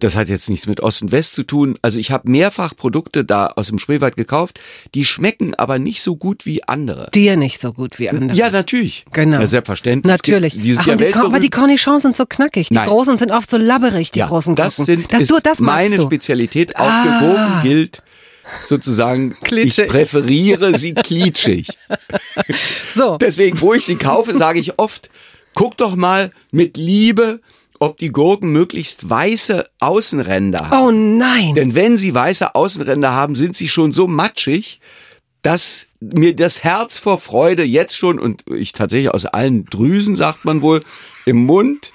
[0.04, 1.78] das hat jetzt nichts mit Ost und West zu tun.
[1.80, 4.60] Also ich habe mehrfach Produkte da aus dem Spreewald gekauft,
[4.94, 7.08] die schmecken aber nicht so gut wie andere.
[7.14, 8.36] Dir nicht so gut wie andere.
[8.36, 9.06] Ja, natürlich.
[9.12, 9.40] Genau.
[9.40, 10.10] Ja, selbstverständlich.
[10.10, 10.60] Natürlich.
[10.60, 12.68] Gibt, Ach, ja die, aber die Cornichons sind so knackig.
[12.68, 12.88] Die Nein.
[12.88, 14.96] großen sind oft so labberig, die ja, großen das Gurken.
[14.96, 16.02] sind das, ist du, das meine du.
[16.02, 16.76] Spezialität.
[16.76, 17.02] Ah.
[17.02, 18.02] Aufgewogen gilt
[18.66, 19.86] sozusagen, Klitschig.
[19.86, 21.68] ich präferiere sie klitschig.
[22.92, 23.16] So.
[23.16, 25.08] Deswegen, wo ich sie kaufe, sage ich oft,
[25.54, 27.40] guck doch mal mit Liebe
[27.80, 30.86] ob die Gurken möglichst weiße Außenränder haben.
[30.86, 31.54] Oh nein.
[31.54, 34.80] Denn wenn sie weiße Außenränder haben, sind sie schon so matschig,
[35.42, 40.44] dass mir das Herz vor Freude jetzt schon und ich tatsächlich aus allen Drüsen, sagt
[40.44, 40.82] man wohl,
[41.26, 41.92] im Mund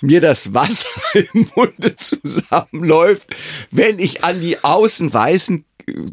[0.00, 0.88] mir das Wasser
[1.32, 3.34] im Munde zusammenläuft,
[3.70, 5.64] wenn ich an die außenweißen,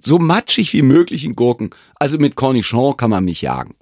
[0.03, 3.75] so matschig wie möglichen Gurken, also mit Cornichon kann man mich jagen.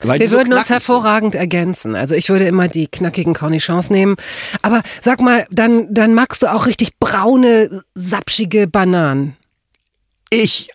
[0.00, 1.94] Weil Wir so würden uns hervorragend ergänzen.
[1.94, 4.16] Also ich würde immer die knackigen Cornichons nehmen.
[4.62, 9.36] Aber sag mal, dann, dann magst du auch richtig braune, sapschige Bananen.
[10.32, 10.42] Sind.
[10.42, 10.70] Ich,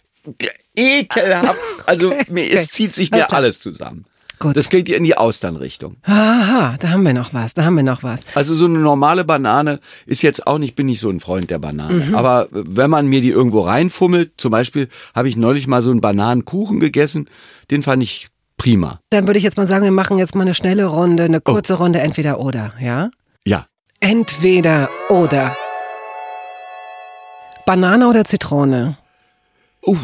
[0.76, 2.52] ekelhaft, also mir, Okay.
[2.54, 4.06] es zieht sich Alles mir alles zusammen.
[4.40, 4.56] Gut.
[4.56, 5.98] Das geht in die Austernrichtung.
[6.04, 8.22] Aha, da haben wir noch was, da haben wir noch was.
[8.36, 11.60] Also so eine normale Banane ist jetzt auch nicht, bin nicht so ein Freund der
[11.60, 12.06] Banane.
[12.06, 12.16] Mhm.
[12.16, 16.00] Aber wenn man mir die irgendwo reinfummelt, zum Beispiel habe ich neulich mal so einen
[16.00, 17.30] Bananenkuchen gegessen,
[17.70, 18.30] den fand ich
[18.60, 19.00] prima.
[19.10, 21.76] Dann würde ich jetzt mal sagen, wir machen jetzt mal eine schnelle Runde, eine kurze
[21.76, 23.10] Runde, entweder oder, ja?
[23.44, 23.66] Ja.
[24.00, 25.58] Entweder oder.
[27.66, 28.98] Banane oder Zitrone?
[29.84, 29.98] Uh,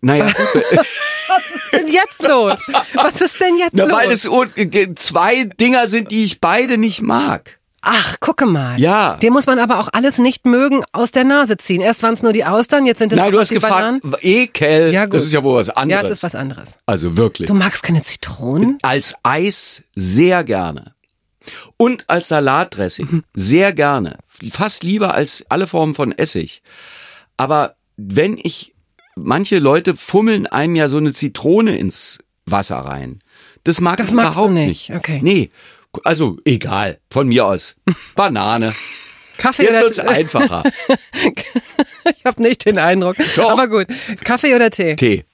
[0.00, 0.26] naja,
[1.28, 2.54] Was ist denn jetzt los?
[2.94, 3.96] Was ist denn jetzt na, los?
[3.96, 7.58] weil es zwei Dinger sind, die ich beide nicht mag.
[7.84, 8.80] Ach, gucke mal.
[8.80, 9.16] Ja.
[9.16, 11.80] Dir muss man aber auch alles nicht mögen aus der Nase ziehen.
[11.80, 14.16] Erst waren es nur die Austern, jetzt sind es Nein, du hast die gefragt, Bananen.
[14.20, 15.14] Ekel, Ja, gut.
[15.14, 16.04] das ist ja wohl was Ja, anderes.
[16.04, 16.78] es ist was anderes.
[16.86, 17.48] Also wirklich.
[17.48, 18.78] Du magst keine Zitronen?
[18.82, 20.94] Als Eis sehr gerne.
[21.76, 23.24] Und als Salatdressing Mhm.
[23.34, 24.18] sehr gerne.
[24.52, 26.62] Fast lieber als alle Formen von Essig.
[27.36, 28.74] Aber wenn ich,
[29.16, 33.18] manche Leute fummeln einem ja so eine Zitrone ins Wasser rein.
[33.64, 34.96] Das mag Das ich überhaupt nicht, nicht.
[34.98, 35.20] okay.
[35.22, 35.50] Nee,
[36.04, 37.76] also egal, von mir aus.
[38.14, 38.74] Banane.
[39.38, 40.62] Kaffee Jetzt wird's einfacher.
[42.18, 43.16] Ich habe nicht den Eindruck.
[43.36, 43.50] Doch.
[43.50, 43.86] Aber gut.
[44.24, 44.96] Kaffee oder Tee?
[44.96, 45.24] Tee.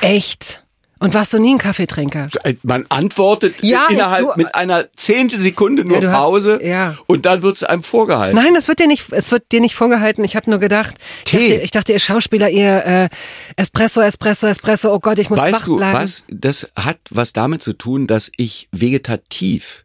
[0.00, 0.63] Echt?
[1.00, 2.28] Und warst du nie ein Kaffeetrinker?
[2.62, 6.96] Man antwortet Ja, innerhalb du- mit einer Zehntelsekunde nur Ja, du hast- Pause ja.
[7.06, 8.36] und dann wird's einem vorgehalten.
[8.36, 10.24] Nein, das wird dir nicht, es wird dir nicht vorgehalten.
[10.24, 11.50] Ich habe nur gedacht, ich Tee.
[11.50, 13.08] dachte, ich dachte, ihr Schauspieler, ihr äh,
[13.56, 14.94] Espresso, Espresso, Espresso.
[14.94, 15.98] Oh Gott, ich muss wach Weißt du, bleiben.
[15.98, 16.24] was?
[16.28, 19.84] Das hat was damit zu tun, dass ich vegetativ,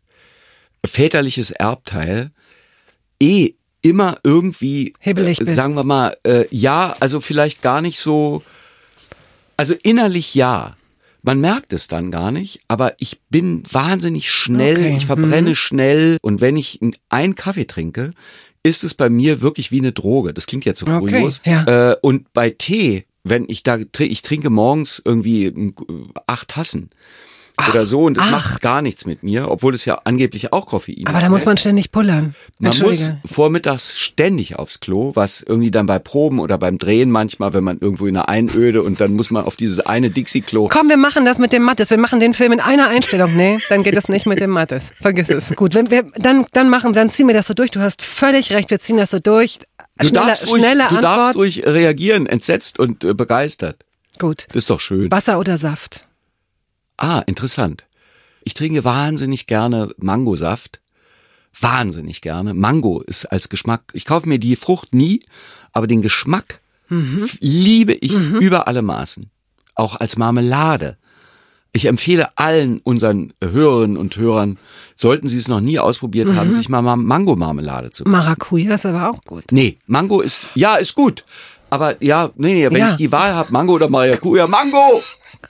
[0.86, 2.32] väterliches Erbteil,
[3.22, 8.42] eh immer irgendwie, Hibbelig äh, sagen wir mal, äh, ja, also vielleicht gar nicht so,
[9.58, 10.76] also innerlich ja.
[11.22, 16.18] Man merkt es dann gar nicht, aber ich bin wahnsinnig schnell, Okay, ich verbrenne schnell
[16.22, 16.80] und wenn ich
[17.10, 18.12] einen Kaffee trinke,
[18.64, 20.34] ist es bei mir wirklich wie eine Droge.
[20.34, 21.42] Das klingt jetzt so Okay, kurios.
[21.46, 21.92] ja.
[21.92, 25.74] Äh, und bei Tee, wenn ich da, ich trinke morgens irgendwie äh,
[26.28, 26.90] acht Tassen
[27.70, 28.32] oder so und das acht?
[28.32, 31.58] macht gar nichts mit mir, obwohl es ja angeblich auch Koffein Aber da muss man
[31.58, 32.36] ständig pullern.
[32.60, 37.54] man muss vormittags ständig aufs Klo, was irgendwie dann bei Proben oder beim Drehen manchmal,
[37.54, 40.70] wenn man irgendwo in einer Einöde und dann muss man auf dieses eine Dixie-Klo.
[40.70, 41.90] Komm, wir machen das mit dem Mattes.
[41.90, 43.36] Wir machen den Film in einer Einstellung.
[43.36, 44.92] Nee, dann geht das nicht mit dem Mattes.
[45.00, 45.56] Vergiss es.
[45.56, 47.72] Gut, wenn wir, dann, dann machen, dann ziehen wir das so durch.
[47.72, 48.70] Du hast völlig recht.
[48.70, 49.60] Wir ziehen das so durch.
[49.98, 53.78] Du Schneller, darfst, ruhig, du darfst ruhig reagieren, entsetzt und äh, begeistert.
[54.18, 54.48] Gut.
[54.50, 55.12] Das ist doch schön.
[55.12, 56.06] Wasser oder Saft?
[57.00, 57.86] Ah, interessant.
[58.44, 60.80] Ich trinke wahnsinnig gerne Mangosaft.
[61.60, 62.54] Wahnsinnig gerne.
[62.54, 63.84] Mango ist als Geschmack.
[63.94, 65.22] Ich kaufe mir die Frucht nie,
[65.74, 66.60] aber den Geschmack
[66.90, 69.30] f- liebe ich über alle Maßen.
[69.76, 70.98] Auch als Marmelade.
[71.72, 74.58] Ich empfehle allen unseren Hörerinnen und Hörern,
[74.96, 79.10] sollten sie es noch nie ausprobiert haben, sich mal Ma- Mango-Marmelade zu Maracuja ist aber
[79.12, 79.44] auch gut.
[79.52, 81.26] Nee, Mango ist, ja, ist gut.
[81.70, 82.90] Aber ja, nee, nee, wenn Ja.
[82.92, 85.04] ich die Wahl habe, Mango oder Maracuja, Mango!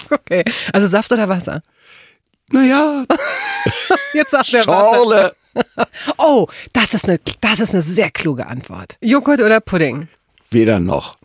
[0.10, 0.44] Okay.
[0.74, 1.62] Also Saft oder Wasser?
[2.52, 3.06] Naja,
[4.14, 4.96] Jetzt sagt der Wasser.
[4.96, 5.36] Schorle.
[6.18, 8.98] Oh, das ist eine, das ist eine sehr kluge Antwort.
[9.02, 10.08] Joghurt oder Pudding?
[10.52, 11.18] Weder noch.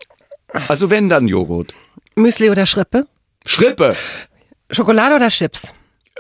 [0.68, 1.74] Also wenn, dann Joghurt.
[2.16, 3.06] Müsli oder Schrippe?
[3.46, 3.94] Schrippe.
[4.70, 5.72] Schokolade oder Chips?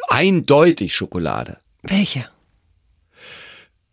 [0.08, 1.58] Eindeutig Schokolade.
[1.82, 2.28] Welche?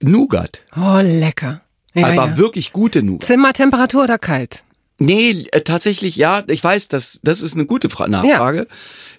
[0.04, 0.62] Nougat.
[0.76, 1.62] Oh, lecker.
[1.94, 2.38] Ja, aber ja.
[2.38, 3.26] wirklich gute Nougat.
[3.28, 4.64] Zimmertemperatur oder kalt?
[5.04, 6.44] Nee, äh, tatsächlich ja.
[6.48, 8.68] Ich weiß, das, das ist eine gute Fra Nachfrage.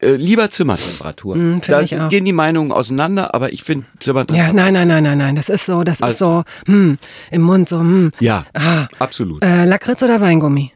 [0.01, 1.35] Äh, lieber Zimmertemperatur.
[1.37, 4.47] Mm, da gehen die Meinungen auseinander, aber ich finde Zimmertemperatur.
[4.47, 5.35] Ja, nein, nein, nein, nein, nein.
[5.37, 6.99] Das ist so, das ist so, hm,
[7.33, 8.13] im Mund so, hm.
[8.21, 8.87] Ja, Ah.
[9.01, 9.43] absolut.
[9.45, 10.73] Äh, Lakritz oder Weingummi?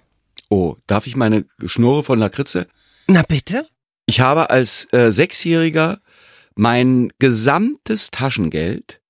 [0.51, 2.67] Oh, darf ich meine Schnurre von Lakritze?
[3.07, 3.65] Na bitte?
[4.07, 5.99] Ich habe als äh, Sechsjähriger
[6.57, 9.01] mein gesamtes Taschengeld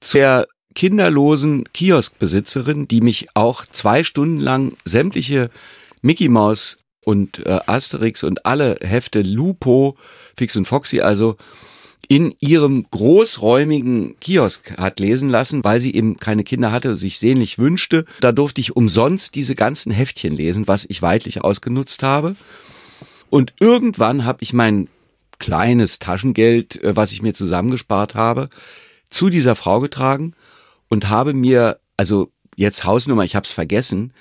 [0.00, 5.50] zur kinderlosen Kioskbesitzerin, die mich auch zwei Stunden lang sämtliche
[6.02, 9.96] Mickey Maus und äh, Asterix und alle Hefte Lupo,
[10.36, 11.36] Fix und Foxy also
[12.08, 17.58] in ihrem großräumigen Kiosk hat lesen lassen, weil sie eben keine Kinder hatte, sich sehnlich
[17.58, 18.04] wünschte.
[18.20, 22.34] Da durfte ich umsonst diese ganzen Heftchen lesen, was ich weitlich ausgenutzt habe.
[23.28, 24.88] Und irgendwann habe ich mein
[25.38, 28.48] kleines Taschengeld, äh, was ich mir zusammengespart habe,
[29.08, 30.34] zu dieser Frau getragen
[30.90, 34.12] und habe mir, also jetzt Hausnummer, ich habe es vergessen,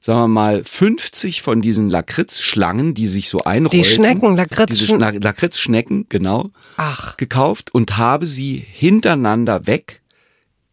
[0.00, 3.82] sagen wir mal 50 von diesen Lakritzschlangen, die sich so einrollen.
[3.82, 7.16] Die Schnecken, Lakritz- Diese Schna- Lakritzschnecken, genau, Ach.
[7.16, 10.02] gekauft und habe sie hintereinander weg,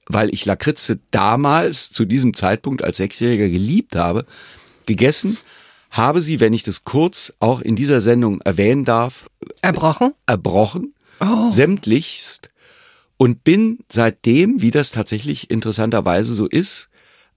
[0.08, 4.26] weil ich Lakritze damals zu diesem Zeitpunkt als Sechsjähriger geliebt habe,
[4.86, 5.38] gegessen,
[5.92, 9.30] habe sie, wenn ich das kurz auch in dieser Sendung erwähnen darf,
[9.62, 10.13] Erbrochen?
[10.26, 11.50] erbrochen, Oh.
[11.50, 12.50] sämtlichst
[13.24, 16.90] und bin seitdem, wie das tatsächlich interessanterweise so ist,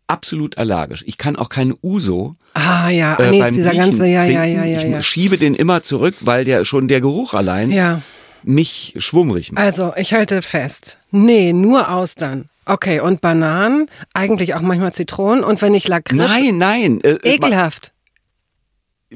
[0.08, 1.04] absolut allergisch.
[1.06, 2.34] Ich kann auch keinen Uso.
[2.54, 4.56] Ah ja, äh, nee, beim ist dieser Griechen ganze, ja, ja, trinken.
[4.56, 5.02] ja, ja, Ich ja.
[5.02, 8.02] schiebe den immer zurück, weil der schon der Geruch allein Ja.
[8.42, 9.64] mich schwummrig macht.
[9.64, 10.98] Also, ich halte fest.
[11.12, 12.48] Nee, nur Austern.
[12.64, 17.00] Okay, und Bananen, eigentlich auch manchmal Zitronen und wenn ich Lakritz, Nein, nein.
[17.02, 17.92] Äh, äh, ekelhaft.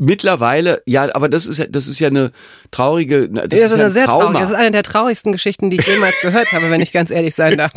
[0.02, 2.32] Mittlerweile, ja, aber das ist ja, das ist ja eine
[2.70, 4.24] traurige, das Das ist ist ja eine ein sehr Trauma.
[4.24, 4.40] traurig.
[4.40, 7.34] Das ist eine der traurigsten Geschichten, die ich jemals gehört habe, wenn ich ganz ehrlich
[7.34, 7.70] sein darf.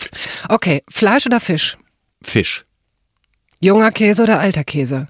[0.47, 1.77] Okay, Fleisch oder Fisch?
[2.23, 2.63] Fisch.
[3.59, 5.09] Junger Käse oder alter Käse?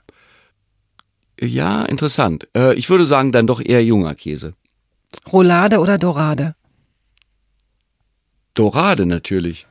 [1.39, 2.47] Ja, interessant.
[2.57, 4.55] Äh, ich würde sagen, dann doch eher junger Käse.
[5.31, 6.55] Roulade oder Dorade?
[8.55, 9.67] Dorade natürlich.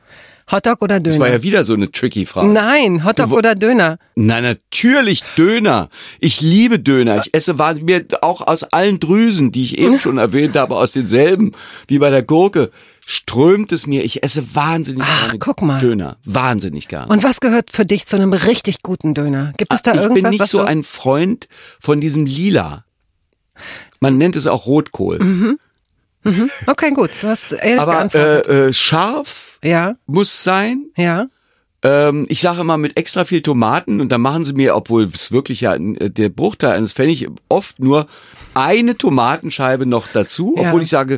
[0.51, 1.37] Hotdog oder Das war Döner?
[1.37, 2.49] ja wieder so eine tricky Frage.
[2.49, 3.97] Nein, Hotdog Du oder Döner?
[4.15, 5.89] Na natürlich Döner.
[6.19, 7.21] Ich liebe Döner.
[7.25, 11.53] Ich esse mir auch aus allen Drüsen, die ich eben schon erwähnt habe, aus denselben
[11.87, 12.71] wie bei der Gurke,
[13.05, 14.03] strömt es mir.
[14.03, 15.79] Ich esse wahnsinnig Ach, gerne guck mal.
[15.79, 16.17] Döner.
[16.25, 17.07] Wahnsinnig gerne.
[17.07, 19.53] Und was gehört für dich zu einem richtig guten Döner?
[19.57, 21.47] Gibt es da Ah, ich irgendwas, bin nicht so ein Freund
[21.79, 22.85] von diesem Lila.
[23.99, 25.19] Man nennt es auch Rotkohl.
[25.19, 25.59] Mhm.
[26.67, 28.47] Okay, gut, du hast ehrlich Aber geantwortet.
[28.47, 30.85] äh, äh, scharf ja, muss sein.
[30.97, 31.27] ja.
[31.85, 35.33] Ähm, ich sage immer mit extra viel Tomaten und da machen sie mir, obwohl es
[35.33, 38.07] wirklich ja äh, der Bruchteil eines Pfennig oft nur
[38.53, 40.67] eine Tomatenscheibe noch dazu, Ja.
[40.67, 41.15] obwohl ich sage,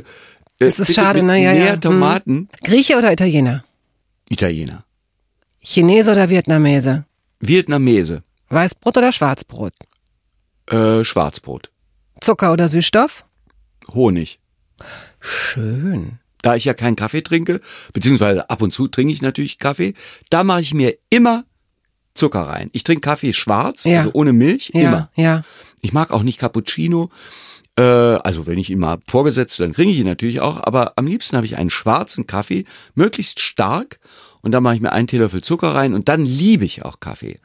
[0.59, 1.43] äh, Es ist bitte schade, ne?
[1.43, 1.73] Ja, mehr ja.
[1.73, 1.81] Hm.
[1.81, 2.49] Tomaten.
[2.63, 3.63] Grieche oder Italiener?
[4.29, 4.83] Italiener,
[5.59, 7.05] Chinese oder Vietnamese?
[7.39, 9.73] Vietnamese, Weißbrot oder Schwarzbrot?
[10.71, 11.69] äh, Schwarzbrot,
[12.21, 13.23] Zucker oder Süßstoff?
[13.93, 14.39] Honig.
[15.19, 16.17] Schön.
[16.45, 17.59] Da ich ja keinen Kaffee trinke,
[17.91, 19.95] beziehungsweise ab und zu trinke ich natürlich Kaffee,
[20.29, 21.43] da mache ich mir immer
[22.13, 22.69] Zucker rein.
[22.71, 23.99] Ich trinke Kaffee schwarz, Ja.
[24.01, 25.09] also ohne Milch, Ja, immer.
[25.15, 25.41] ja.
[25.81, 27.09] Ich mag auch nicht Cappuccino.
[27.77, 30.61] Äh, also wenn ich ihn mal vorgesetzt, dann trinke ich ihn natürlich auch.
[30.61, 33.99] Aber am liebsten habe ich einen schwarzen Kaffee, möglichst stark.
[34.41, 37.39] Und dann mache ich mir einen Teelöffel Zucker rein und dann liebe ich auch Kaffee.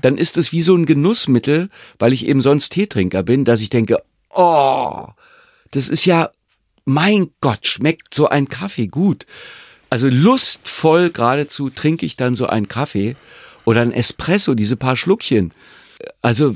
[0.00, 3.70] Dann ist es wie so ein Genussmittel, weil ich eben sonst Teetrinker bin, dass ich
[3.70, 3.98] denke,
[4.30, 5.08] oh,
[5.72, 6.30] das ist ja,
[6.84, 9.26] mein Gott, schmeckt so ein Kaffee gut.
[9.90, 13.16] Also lustvoll geradezu trinke ich dann so einen Kaffee
[13.64, 15.52] oder ein Espresso, diese paar Schluckchen.
[16.20, 16.54] Also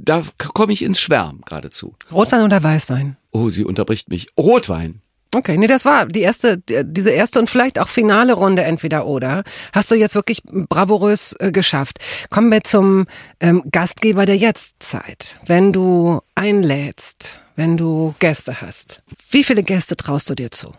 [0.00, 1.94] da komme ich ins Schwärmen geradezu.
[2.12, 3.16] Rotwein oder Weißwein?
[3.32, 4.28] Oh, sie unterbricht mich.
[4.38, 5.00] Rotwein.
[5.34, 9.06] Okay, nee, das war die erste, die- diese erste und vielleicht auch finale Runde entweder
[9.06, 9.42] oder.
[9.72, 11.98] Hast du jetzt wirklich bravourös äh, geschafft.
[12.30, 13.06] Kommen wir zum
[13.40, 15.38] ähm, Gastgeber der Jetztzeit.
[15.44, 20.72] Wenn du einlädst, wenn du Gäste hast, wie viele Gäste traust du dir zu?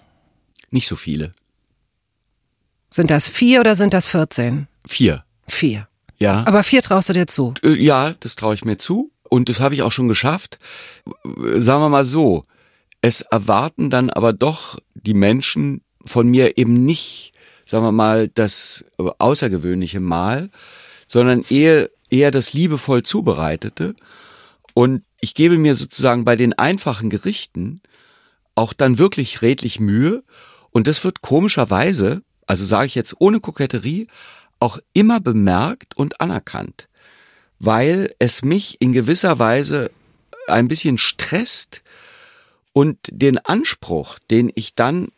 [0.70, 1.34] Nicht so viele.
[2.90, 4.68] Sind das vier oder sind das 14?
[4.88, 5.24] Vier.
[5.48, 5.88] Vier.
[6.18, 6.46] Ja.
[6.48, 7.54] Aber vier traust du dir zu.
[7.64, 9.12] Äh, ja, das traue ich mir zu.
[9.24, 10.58] Und das habe ich auch schon geschafft.
[11.24, 12.46] Sagen wir mal so.
[13.02, 17.34] Es erwarten dann aber doch die Menschen von mir eben nicht,
[17.66, 20.50] sagen wir mal, das außergewöhnliche Mahl,
[21.08, 23.96] sondern eher, eher das liebevoll zubereitete.
[24.74, 27.82] Und ich gebe mir sozusagen bei den einfachen Gerichten
[28.56, 30.24] auch dann wirklich redlich Mühe.
[30.72, 34.08] Und das wird komischerweise, also sage ich jetzt ohne Koketterie,
[34.60, 36.88] auch immer bemerkt und anerkannt,
[37.60, 39.92] weil es mich in gewisser Weise
[40.48, 41.82] ein bisschen stresst
[42.74, 45.10] und den Anspruch, den ich dann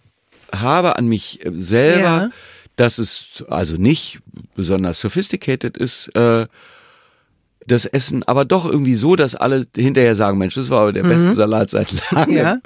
[0.52, 2.30] habe an mich selber, Ja.
[2.76, 4.20] dass es also nicht
[4.56, 6.48] besonders sophisticated ist, äh,
[7.70, 11.04] das Essen, aber doch irgendwie so, dass alle hinterher sagen, Mensch, das war aber der
[11.04, 12.32] beste Salat seit langem.
[12.32, 12.38] Mhm.
[12.38, 12.58] Ja.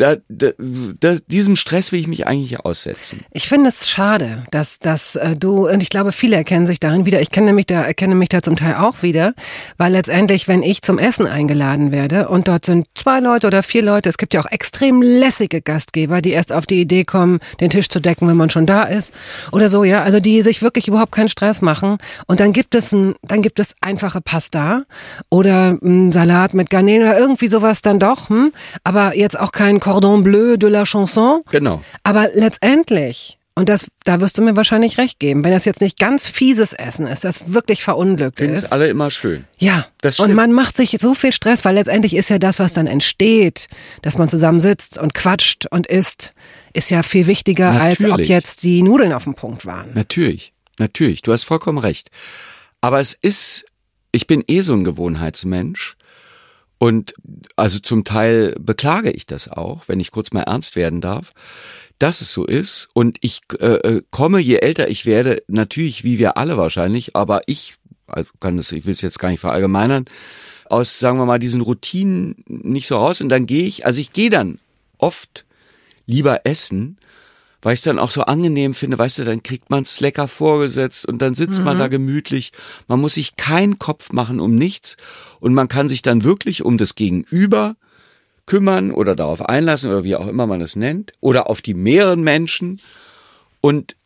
[0.00, 3.20] Da, da, da, diesem Stress will ich mich eigentlich aussetzen.
[3.32, 7.04] Ich finde es schade, dass, dass äh, du, und ich glaube, viele erkennen sich darin
[7.04, 9.34] wieder, ich kenne mich da, erkenne mich da zum Teil auch wieder,
[9.76, 13.82] weil letztendlich, wenn ich zum Essen eingeladen werde und dort sind zwei Leute oder vier
[13.82, 17.68] Leute, es gibt ja auch extrem lässige Gastgeber, die erst auf die Idee kommen, den
[17.68, 19.12] Tisch zu decken, wenn man schon da ist
[19.52, 22.92] oder so, ja, also die sich wirklich überhaupt keinen Stress machen und dann gibt es
[22.92, 24.84] ein, dann gibt es einfache Pasta
[25.28, 28.50] oder ein Salat mit Garnelen oder irgendwie sowas dann doch, hm?
[28.82, 31.82] aber jetzt auch kein Cordon Bleu de la Chanson, Genau.
[32.04, 35.98] aber letztendlich, und das, da wirst du mir wahrscheinlich recht geben, wenn das jetzt nicht
[35.98, 38.72] ganz fieses Essen ist, das wirklich verunglückt Finden es ist.
[38.72, 39.44] alle immer schön.
[39.58, 42.72] Ja, Das und man macht sich so viel Stress, weil letztendlich ist ja das, was
[42.72, 43.68] dann entsteht,
[44.02, 46.32] dass man zusammen sitzt und quatscht und isst,
[46.72, 48.28] ist ja viel wichtiger, als ob Natürlich.
[48.28, 49.90] jetzt die Nudeln auf dem Punkt waren.
[49.94, 52.10] Natürlich, natürlich, du hast vollkommen recht.
[52.80, 53.66] Aber es ist,
[54.12, 55.96] ich bin eh so ein Gewohnheitsmensch
[56.82, 57.12] und
[57.56, 61.34] also zum Teil beklage ich das auch, wenn ich kurz mal ernst werden darf,
[61.98, 62.88] dass es so ist.
[62.94, 67.42] Und ich äh, äh, komme, je älter ich werde, natürlich wie wir alle wahrscheinlich, aber
[67.44, 70.06] ich, also kann das, ich will es jetzt gar nicht verallgemeinern,
[70.70, 73.20] aus, sagen wir mal, diesen Routinen nicht so raus.
[73.20, 74.58] Und dann gehe ich, also ich gehe dann
[74.96, 75.44] oft
[76.06, 76.96] lieber essen,
[77.62, 80.28] weil ich es dann auch so angenehm finde, weißt du, dann kriegt man es lecker
[80.28, 81.66] vorgesetzt und dann sitzt mhm.
[81.66, 82.52] man da gemütlich.
[82.88, 84.96] Man muss sich keinen Kopf machen um nichts
[85.40, 87.76] und man kann sich dann wirklich um das Gegenüber
[88.46, 92.22] kümmern oder darauf einlassen oder wie auch immer man es nennt oder auf die mehreren
[92.22, 92.80] Menschen
[93.60, 93.96] und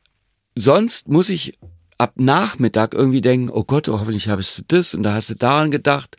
[0.54, 1.58] sonst muss ich
[1.96, 5.34] ab Nachmittag irgendwie denken, oh Gott, oh, hoffentlich habe ich das und da hast du
[5.34, 6.16] daran gedacht,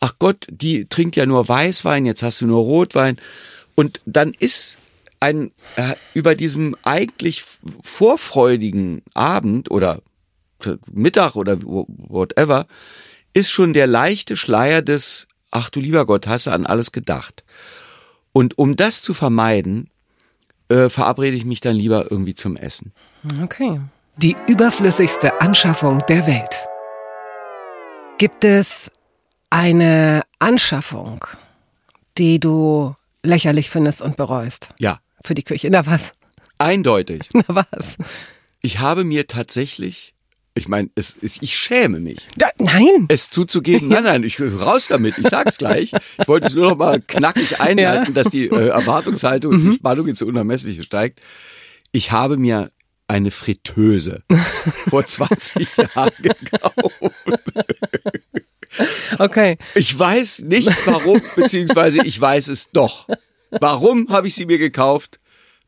[0.00, 3.16] ach Gott, die trinkt ja nur Weißwein, jetzt hast du nur Rotwein
[3.74, 4.78] und dann ist
[5.20, 7.44] ein äh, über diesem eigentlich
[7.82, 10.02] vorfreudigen Abend oder
[10.90, 12.66] Mittag oder whatever
[13.32, 17.44] ist schon der leichte Schleier des ach du lieber Gott, hast du an alles gedacht.
[18.32, 19.90] Und um das zu vermeiden,
[20.68, 22.92] äh, verabrede ich mich dann lieber irgendwie zum Essen.
[23.42, 23.80] Okay.
[24.16, 26.54] Die überflüssigste Anschaffung der Welt.
[28.18, 28.90] Gibt es
[29.50, 31.24] eine Anschaffung,
[32.18, 34.70] die du lächerlich findest und bereust?
[34.78, 35.68] Ja für die Küche.
[35.70, 36.12] Na was?
[36.58, 37.22] Eindeutig.
[37.32, 37.96] Na was?
[38.60, 40.14] Ich habe mir tatsächlich,
[40.54, 42.26] ich meine, es ist, ich schäme mich.
[42.36, 43.06] Da, nein.
[43.08, 43.88] Es zuzugeben.
[43.88, 45.16] Nein, nein, ich raus damit.
[45.18, 45.92] Ich sag's gleich.
[46.18, 48.22] Ich wollte es nur noch mal knackig einleiten, ja.
[48.22, 49.70] dass die äh, Erwartungshaltung und mhm.
[49.70, 51.20] die Spannung ins Unermessliche steigt.
[51.92, 52.70] Ich habe mir
[53.06, 54.22] eine Fritteuse
[54.88, 57.00] vor 20 Jahren gekauft.
[59.18, 59.56] Okay.
[59.74, 63.08] Ich weiß nicht warum, beziehungsweise ich weiß es doch.
[63.60, 65.20] Warum habe ich sie mir gekauft?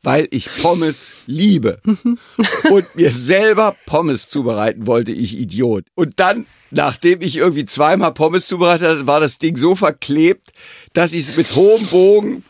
[0.03, 5.85] Weil ich Pommes liebe und mir selber Pommes zubereiten wollte, ich Idiot.
[5.93, 10.53] Und dann, nachdem ich irgendwie zweimal Pommes zubereitet hatte, war das Ding so verklebt,
[10.93, 12.43] dass ich es mit hohem Bogen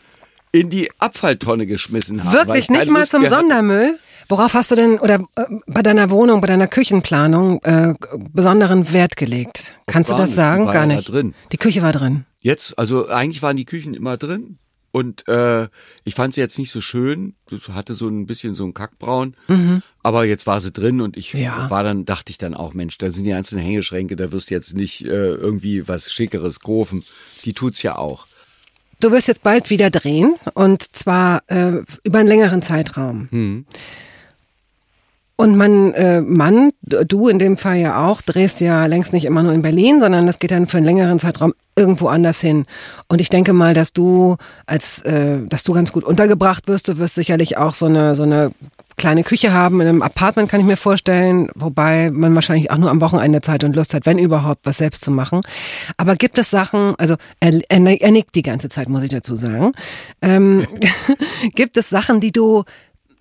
[0.54, 2.38] in die Abfalltonne geschmissen habe.
[2.38, 4.00] Wirklich nicht mal Lust zum Sondermüll?
[4.30, 7.96] Worauf hast du denn oder äh, bei deiner Wohnung, bei deiner Küchenplanung äh,
[8.32, 9.74] besonderen Wert gelegt?
[9.88, 10.68] Kannst du das nicht, sagen?
[10.68, 11.10] Gar nicht.
[11.10, 11.34] Drin.
[11.52, 12.24] Die Küche war drin.
[12.40, 14.58] Jetzt, also eigentlich waren die Küchen immer drin.
[14.92, 15.70] Und äh,
[16.04, 17.36] ich fand sie jetzt nicht so schön.
[17.50, 19.36] Das hatte so ein bisschen so ein Kackbraun.
[19.48, 19.82] Mhm.
[20.04, 21.70] Aber jetzt war sie drin und ich ja.
[21.70, 24.54] war dann, dachte ich dann auch, Mensch, da sind die einzelnen Hängeschränke, da wirst du
[24.54, 27.04] jetzt nicht äh, irgendwie was Schickeres kaufen.
[27.46, 28.28] Die tut's ja auch.
[29.00, 33.28] Du wirst jetzt bald wieder drehen und zwar äh, über einen längeren Zeitraum.
[33.32, 33.66] Mhm.
[35.42, 39.42] Und man, äh, Mann, du in dem Fall ja auch, drehst ja längst nicht immer
[39.42, 42.68] nur in Berlin, sondern das geht dann für einen längeren Zeitraum irgendwo anders hin.
[43.08, 44.38] Und ich denke mal, dass du
[44.68, 46.90] als, äh, dass du ganz gut untergebracht wirst.
[46.90, 48.52] Du wirst sicherlich auch so eine so eine
[48.98, 52.92] kleine Küche haben in einem Apartment, kann ich mir vorstellen, wobei man wahrscheinlich auch nur
[52.92, 55.42] am Wochenende Zeit und Lust hat, wenn überhaupt, was selbst zu machen.
[55.98, 59.36] Aber gibt es Sachen, also er, er, er nickt die ganze Zeit, muss ich dazu
[59.36, 59.72] sagen.
[60.22, 60.68] Ähm,
[61.56, 62.64] gibt es Sachen, die du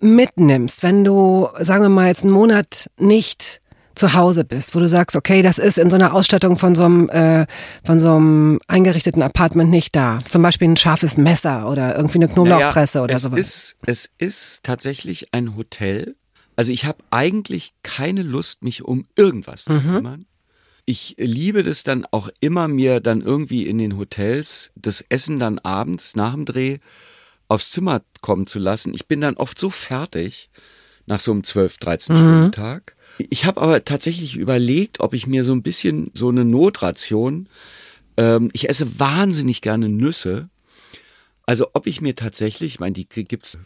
[0.01, 3.61] mitnimmst, wenn du, sagen wir mal, jetzt einen Monat nicht
[3.95, 6.85] zu Hause bist, wo du sagst, okay, das ist in so einer Ausstattung von so
[6.85, 7.45] einem, äh,
[7.83, 10.19] von so einem eingerichteten Apartment nicht da.
[10.27, 13.39] Zum Beispiel ein scharfes Messer oder irgendwie eine Knoblauchpresse naja, oder es sowas.
[13.39, 16.15] Ist, es ist tatsächlich ein Hotel.
[16.55, 19.73] Also ich habe eigentlich keine Lust, mich um irgendwas mhm.
[19.73, 20.25] zu kümmern.
[20.85, 25.59] Ich liebe das dann auch immer, mir dann irgendwie in den Hotels das Essen dann
[25.59, 26.79] abends nach dem Dreh
[27.51, 28.93] aufs Zimmer kommen zu lassen.
[28.93, 30.49] Ich bin dann oft so fertig
[31.05, 32.19] nach so einem 12, 13 mhm.
[32.19, 32.95] Stunden Tag.
[33.17, 37.49] Ich habe aber tatsächlich überlegt, ob ich mir so ein bisschen so eine Notration,
[38.15, 40.49] ähm, ich esse wahnsinnig gerne Nüsse,
[41.45, 43.57] also ob ich mir tatsächlich, ich meine, die gibt's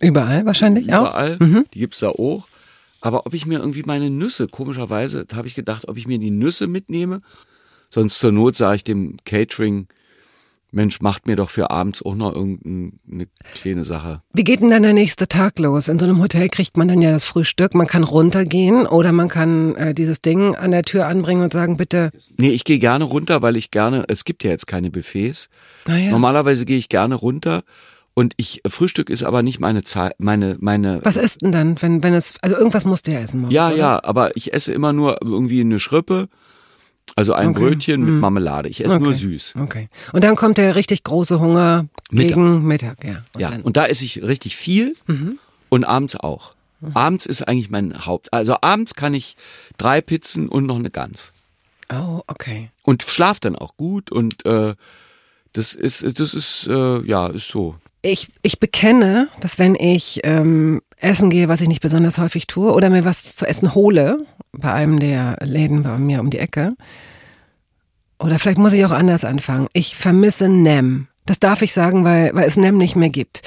[0.00, 1.40] überall wahrscheinlich überall, auch.
[1.40, 1.66] Mhm.
[1.74, 2.48] die gibt's da auch,
[3.02, 6.30] aber ob ich mir irgendwie meine Nüsse, komischerweise habe ich gedacht, ob ich mir die
[6.30, 7.20] Nüsse mitnehme,
[7.90, 9.88] sonst zur Not sage ich dem Catering,
[10.72, 14.20] Mensch, macht mir doch für abends auch noch irgendeine kleine Sache.
[14.32, 15.88] Wie geht denn dann der nächste Tag los?
[15.88, 19.28] In so einem Hotel kriegt man dann ja das Frühstück, man kann runtergehen oder man
[19.28, 22.10] kann äh, dieses Ding an der Tür anbringen und sagen, bitte.
[22.36, 25.48] Nee, ich gehe gerne runter, weil ich gerne, es gibt ja jetzt keine Buffets.
[25.88, 26.10] Ah, ja.
[26.10, 27.62] Normalerweise gehe ich gerne runter.
[28.18, 31.00] Und ich, Frühstück ist aber nicht meine Zeit, meine, meine.
[31.04, 33.68] Was isst denn dann, wenn, wenn es, also irgendwas musst du ja essen morgens, Ja,
[33.68, 33.76] oder?
[33.76, 36.28] ja, aber ich esse immer nur irgendwie eine Schrippe
[37.14, 37.60] also ein okay.
[37.60, 38.20] Brötchen mit hm.
[38.20, 38.68] Marmelade.
[38.68, 39.04] Ich esse okay.
[39.04, 39.54] nur süß.
[39.60, 39.88] Okay.
[40.12, 42.34] Und dann kommt der richtig große Hunger Mittags.
[42.34, 43.22] gegen Mittag, ja.
[43.32, 43.52] Und ja.
[43.62, 45.38] Und da esse ich richtig viel mhm.
[45.68, 46.52] und abends auch.
[46.80, 46.90] Mhm.
[46.94, 48.32] Abends ist eigentlich mein Haupt.
[48.32, 49.36] Also abends kann ich
[49.78, 51.32] drei Pizzen und noch eine Gans.
[51.92, 52.70] Oh, okay.
[52.82, 54.74] Und schlaf dann auch gut und äh,
[55.52, 57.76] das ist, das ist, äh, ja, ist so.
[58.08, 62.72] Ich, ich bekenne, dass wenn ich ähm, essen gehe, was ich nicht besonders häufig tue,
[62.72, 66.76] oder mir was zu essen hole, bei einem der Läden bei mir um die Ecke,
[68.20, 69.66] oder vielleicht muss ich auch anders anfangen.
[69.72, 71.08] Ich vermisse Nem.
[71.26, 73.42] Das darf ich sagen, weil, weil es Nem nicht mehr gibt.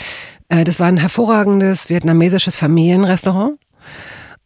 [0.50, 3.58] Äh, das war ein hervorragendes vietnamesisches Familienrestaurant.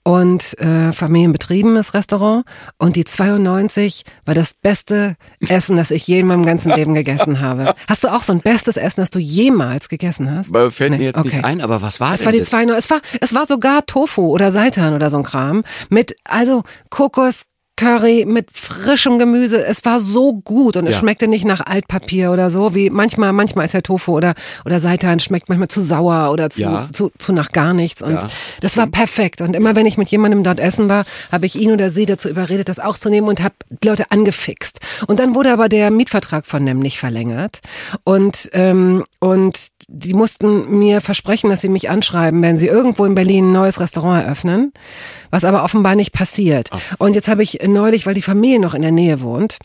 [0.04, 2.46] Und äh, familienbetriebenes Restaurant
[2.78, 7.40] und die 92 war das beste Essen, das ich je in meinem ganzen Leben gegessen
[7.40, 7.74] habe.
[7.88, 10.54] Hast du auch so ein bestes Essen, das du jemals gegessen hast?
[10.54, 11.38] Aber Fällt mir jetzt okay.
[11.38, 12.50] nicht ein, aber was war es denn war die das?
[12.50, 16.64] 92, es war es war sogar Tofu oder Seitan oder so ein Kram mit also
[16.90, 17.46] Kokos
[17.76, 19.66] Curry mit frischem Gemüse.
[19.66, 21.00] Es war so gut und es Ja.
[21.00, 25.20] schmeckte nicht nach Altpapier oder so, wie manchmal, manchmal ist ja Tofu oder, oder Seitan
[25.20, 26.90] schmeckt manchmal zu sauer oder zu, Ja.
[26.94, 28.02] zu, zu nach gar nichts.
[28.04, 28.28] Und Ja,
[28.62, 29.42] das war perfekt.
[29.42, 32.30] Und immer wenn ich mit jemandem dort essen war, habe ich ihn oder sie dazu
[32.30, 34.80] überredet, das auch zu nehmen und habe die Leute angefixt.
[35.08, 37.62] Und dann wurde aber der Mietvertrag von NEM nicht verlängert.
[38.04, 43.16] Und, ähm, und die mussten mir versprechen, dass sie mich anschreiben, wenn sie irgendwo in
[43.16, 44.72] Berlin ein neues Restaurant eröffnen,
[45.32, 46.70] was aber offenbar nicht passiert.
[47.00, 49.58] Und jetzt habe ich neulich, weil die Familie noch in der Nähe wohnt,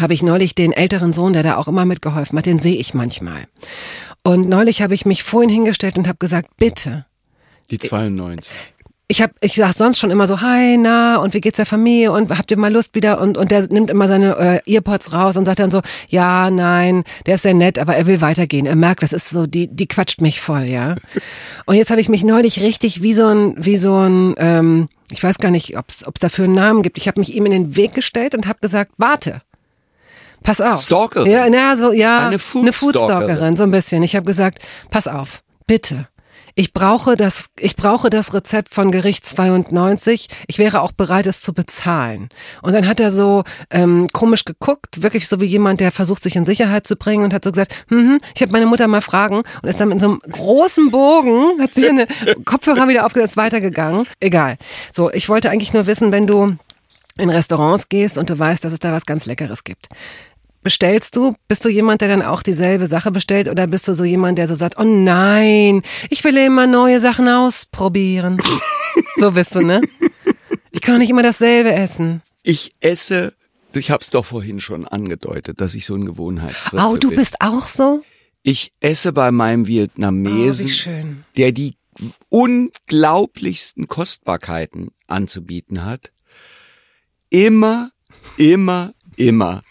[0.00, 2.94] habe ich neulich den älteren Sohn, der da auch immer mitgeholfen hat, den sehe ich
[2.94, 3.46] manchmal.
[4.24, 7.06] Und neulich habe ich mich vorhin hingestellt und habe gesagt, bitte,
[7.70, 8.52] Die 92.
[9.08, 12.12] ich hab, ich sag sonst schon immer so, hi, na, und wie geht's der Familie
[12.12, 13.20] und habt ihr mal Lust wieder?
[13.20, 17.04] Und, und der nimmt immer seine äh, Earpods raus und sagt dann so, ja, nein,
[17.26, 18.64] der ist sehr nett, aber er will weitergehen.
[18.64, 20.94] Er merkt, das ist so, die, die quatscht mich voll, ja.
[21.66, 25.22] Und jetzt habe ich mich neulich richtig wie so ein, wie so ein, ähm, ich
[25.22, 26.98] weiß gar nicht, ob es dafür einen Namen gibt.
[26.98, 29.42] Ich habe mich ihm in den Weg gestellt und habe gesagt, warte.
[30.42, 30.82] Pass auf.
[30.82, 31.30] Stalkerin.
[31.30, 32.26] Ja, na, so, ja.
[32.26, 32.72] Eine Foodstalkerin.
[32.72, 34.02] Foodstalkerin, so ein bisschen.
[34.02, 34.58] Ich habe gesagt,
[34.90, 36.08] pass auf, bitte.
[36.54, 40.28] Ich brauche das, ich brauche das Rezept von Gericht 92.
[40.46, 42.28] Ich wäre auch bereit, es zu bezahlen.
[42.62, 46.36] Und dann hat er so ähm, komisch geguckt, wirklich so wie jemand, der versucht, sich
[46.36, 49.42] in Sicherheit zu bringen und hat so gesagt, hm, ich habe meine Mutter mal fragen
[49.62, 52.06] und ist dann in so einem großen Bogen, hat sich eine
[52.44, 54.06] Kopfhörer wieder aufgesetzt, weitergegangen.
[54.20, 54.58] Egal.
[54.92, 56.56] So, ich wollte eigentlich nur wissen, wenn du
[57.18, 59.88] in Restaurants gehst und du weißt, dass es da was ganz Leckeres gibt.
[60.62, 61.34] Bestellst du?
[61.48, 64.46] Bist du jemand, der dann auch dieselbe Sache bestellt oder bist du so jemand, der
[64.46, 68.40] so sagt, oh nein, ich will immer neue Sachen ausprobieren?
[69.16, 69.80] so bist du, ne?
[70.70, 72.22] Ich kann doch nicht immer dasselbe essen.
[72.44, 73.34] Ich esse,
[73.74, 77.18] ich habe es doch vorhin schon angedeutet, dass ich so ein Gewohnheitsfritze Oh, du bin.
[77.18, 78.02] bist auch so?
[78.44, 81.24] Ich esse bei meinem Oh, Vietnamesen, schön.
[81.36, 81.74] der die
[82.28, 86.12] unglaublichsten Kostbarkeiten anzubieten hat,
[87.30, 87.90] immer,
[88.36, 89.62] immer, immer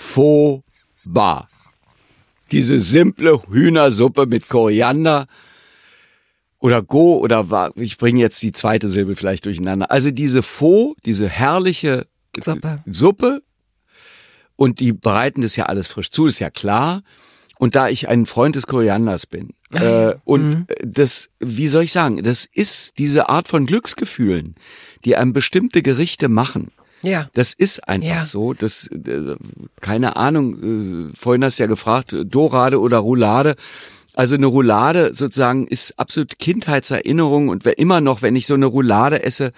[0.00, 0.62] Faux
[1.04, 1.48] Bar.
[2.50, 5.26] Diese simple Hühnersuppe mit Koriander
[6.58, 9.90] oder Go oder Wa- ich bringe jetzt die zweite Silbe vielleicht durcheinander.
[9.90, 12.06] Also diese Faux, diese herrliche
[12.42, 12.82] Suppe.
[12.86, 13.42] Suppe
[14.56, 17.02] und die bereiten das ja alles frisch zu, ist ja klar.
[17.58, 21.92] Und da ich ein Freund des Korianders bin äh, und äh, das, wie soll ich
[21.92, 24.54] sagen, das ist diese Art von Glücksgefühlen,
[25.04, 26.72] die einem bestimmte Gerichte machen.
[27.02, 27.28] Ja.
[27.34, 28.24] Das ist einfach Ja.
[28.24, 28.52] so.
[28.52, 29.36] Das, äh,
[29.80, 33.56] keine Ahnung, äh, vorhin hast du ja gefragt, Dorade oder Roulade.
[34.14, 38.66] Also eine Roulade sozusagen ist absolut Kindheitserinnerung und wer immer noch, wenn ich so eine
[38.66, 39.52] Roulade esse,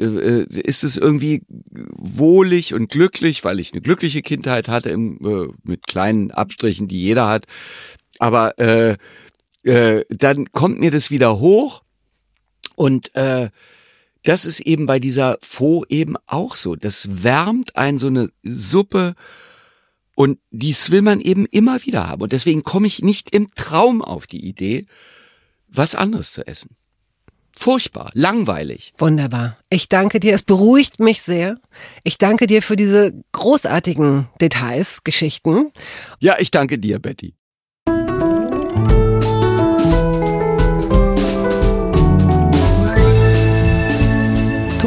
[0.00, 5.86] äh, ist es irgendwie wohlig und glücklich, weil ich eine glückliche Kindheit hatte im, mit
[5.86, 7.46] kleinen Abstrichen, die jeder hat.
[8.18, 8.96] Aber äh,
[9.64, 11.82] äh, dann kommt mir das wieder hoch
[12.76, 13.50] und äh,
[14.24, 16.76] das ist eben bei dieser Faux eben auch so.
[16.76, 19.14] Das wärmt ein so eine Suppe
[20.14, 22.22] und dies will man eben immer wieder haben.
[22.22, 24.86] Und deswegen komme ich nicht im Traum auf die Idee,
[25.68, 26.76] was anderes zu essen.
[27.56, 28.92] Furchtbar, langweilig.
[28.98, 29.58] Wunderbar.
[29.68, 30.34] Ich danke dir.
[30.34, 31.58] Es beruhigt mich sehr.
[32.02, 35.70] Ich danke dir für diese großartigen Details, Geschichten.
[36.18, 37.34] Ja, ich danke dir, Betty.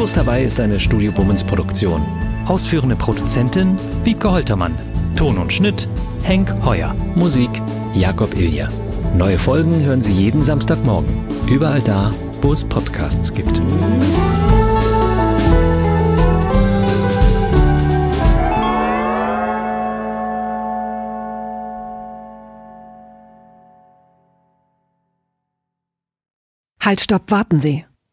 [0.06, 2.00] Toast dabei ist eine Studio Bummens Produktion.
[2.46, 4.78] Ausführende Produzentin Wiebke Holtermann.
[5.16, 5.88] Ton und Schnitt
[6.22, 6.94] Henk Heuer.
[7.16, 7.50] Musik
[7.92, 8.68] Jakob Ilja.
[9.16, 11.08] Neue Folgen hören Sie jeden Samstagmorgen.
[11.48, 13.60] Überall da, wo es Podcasts gibt.
[26.80, 27.84] Halt, stopp, warten Sie.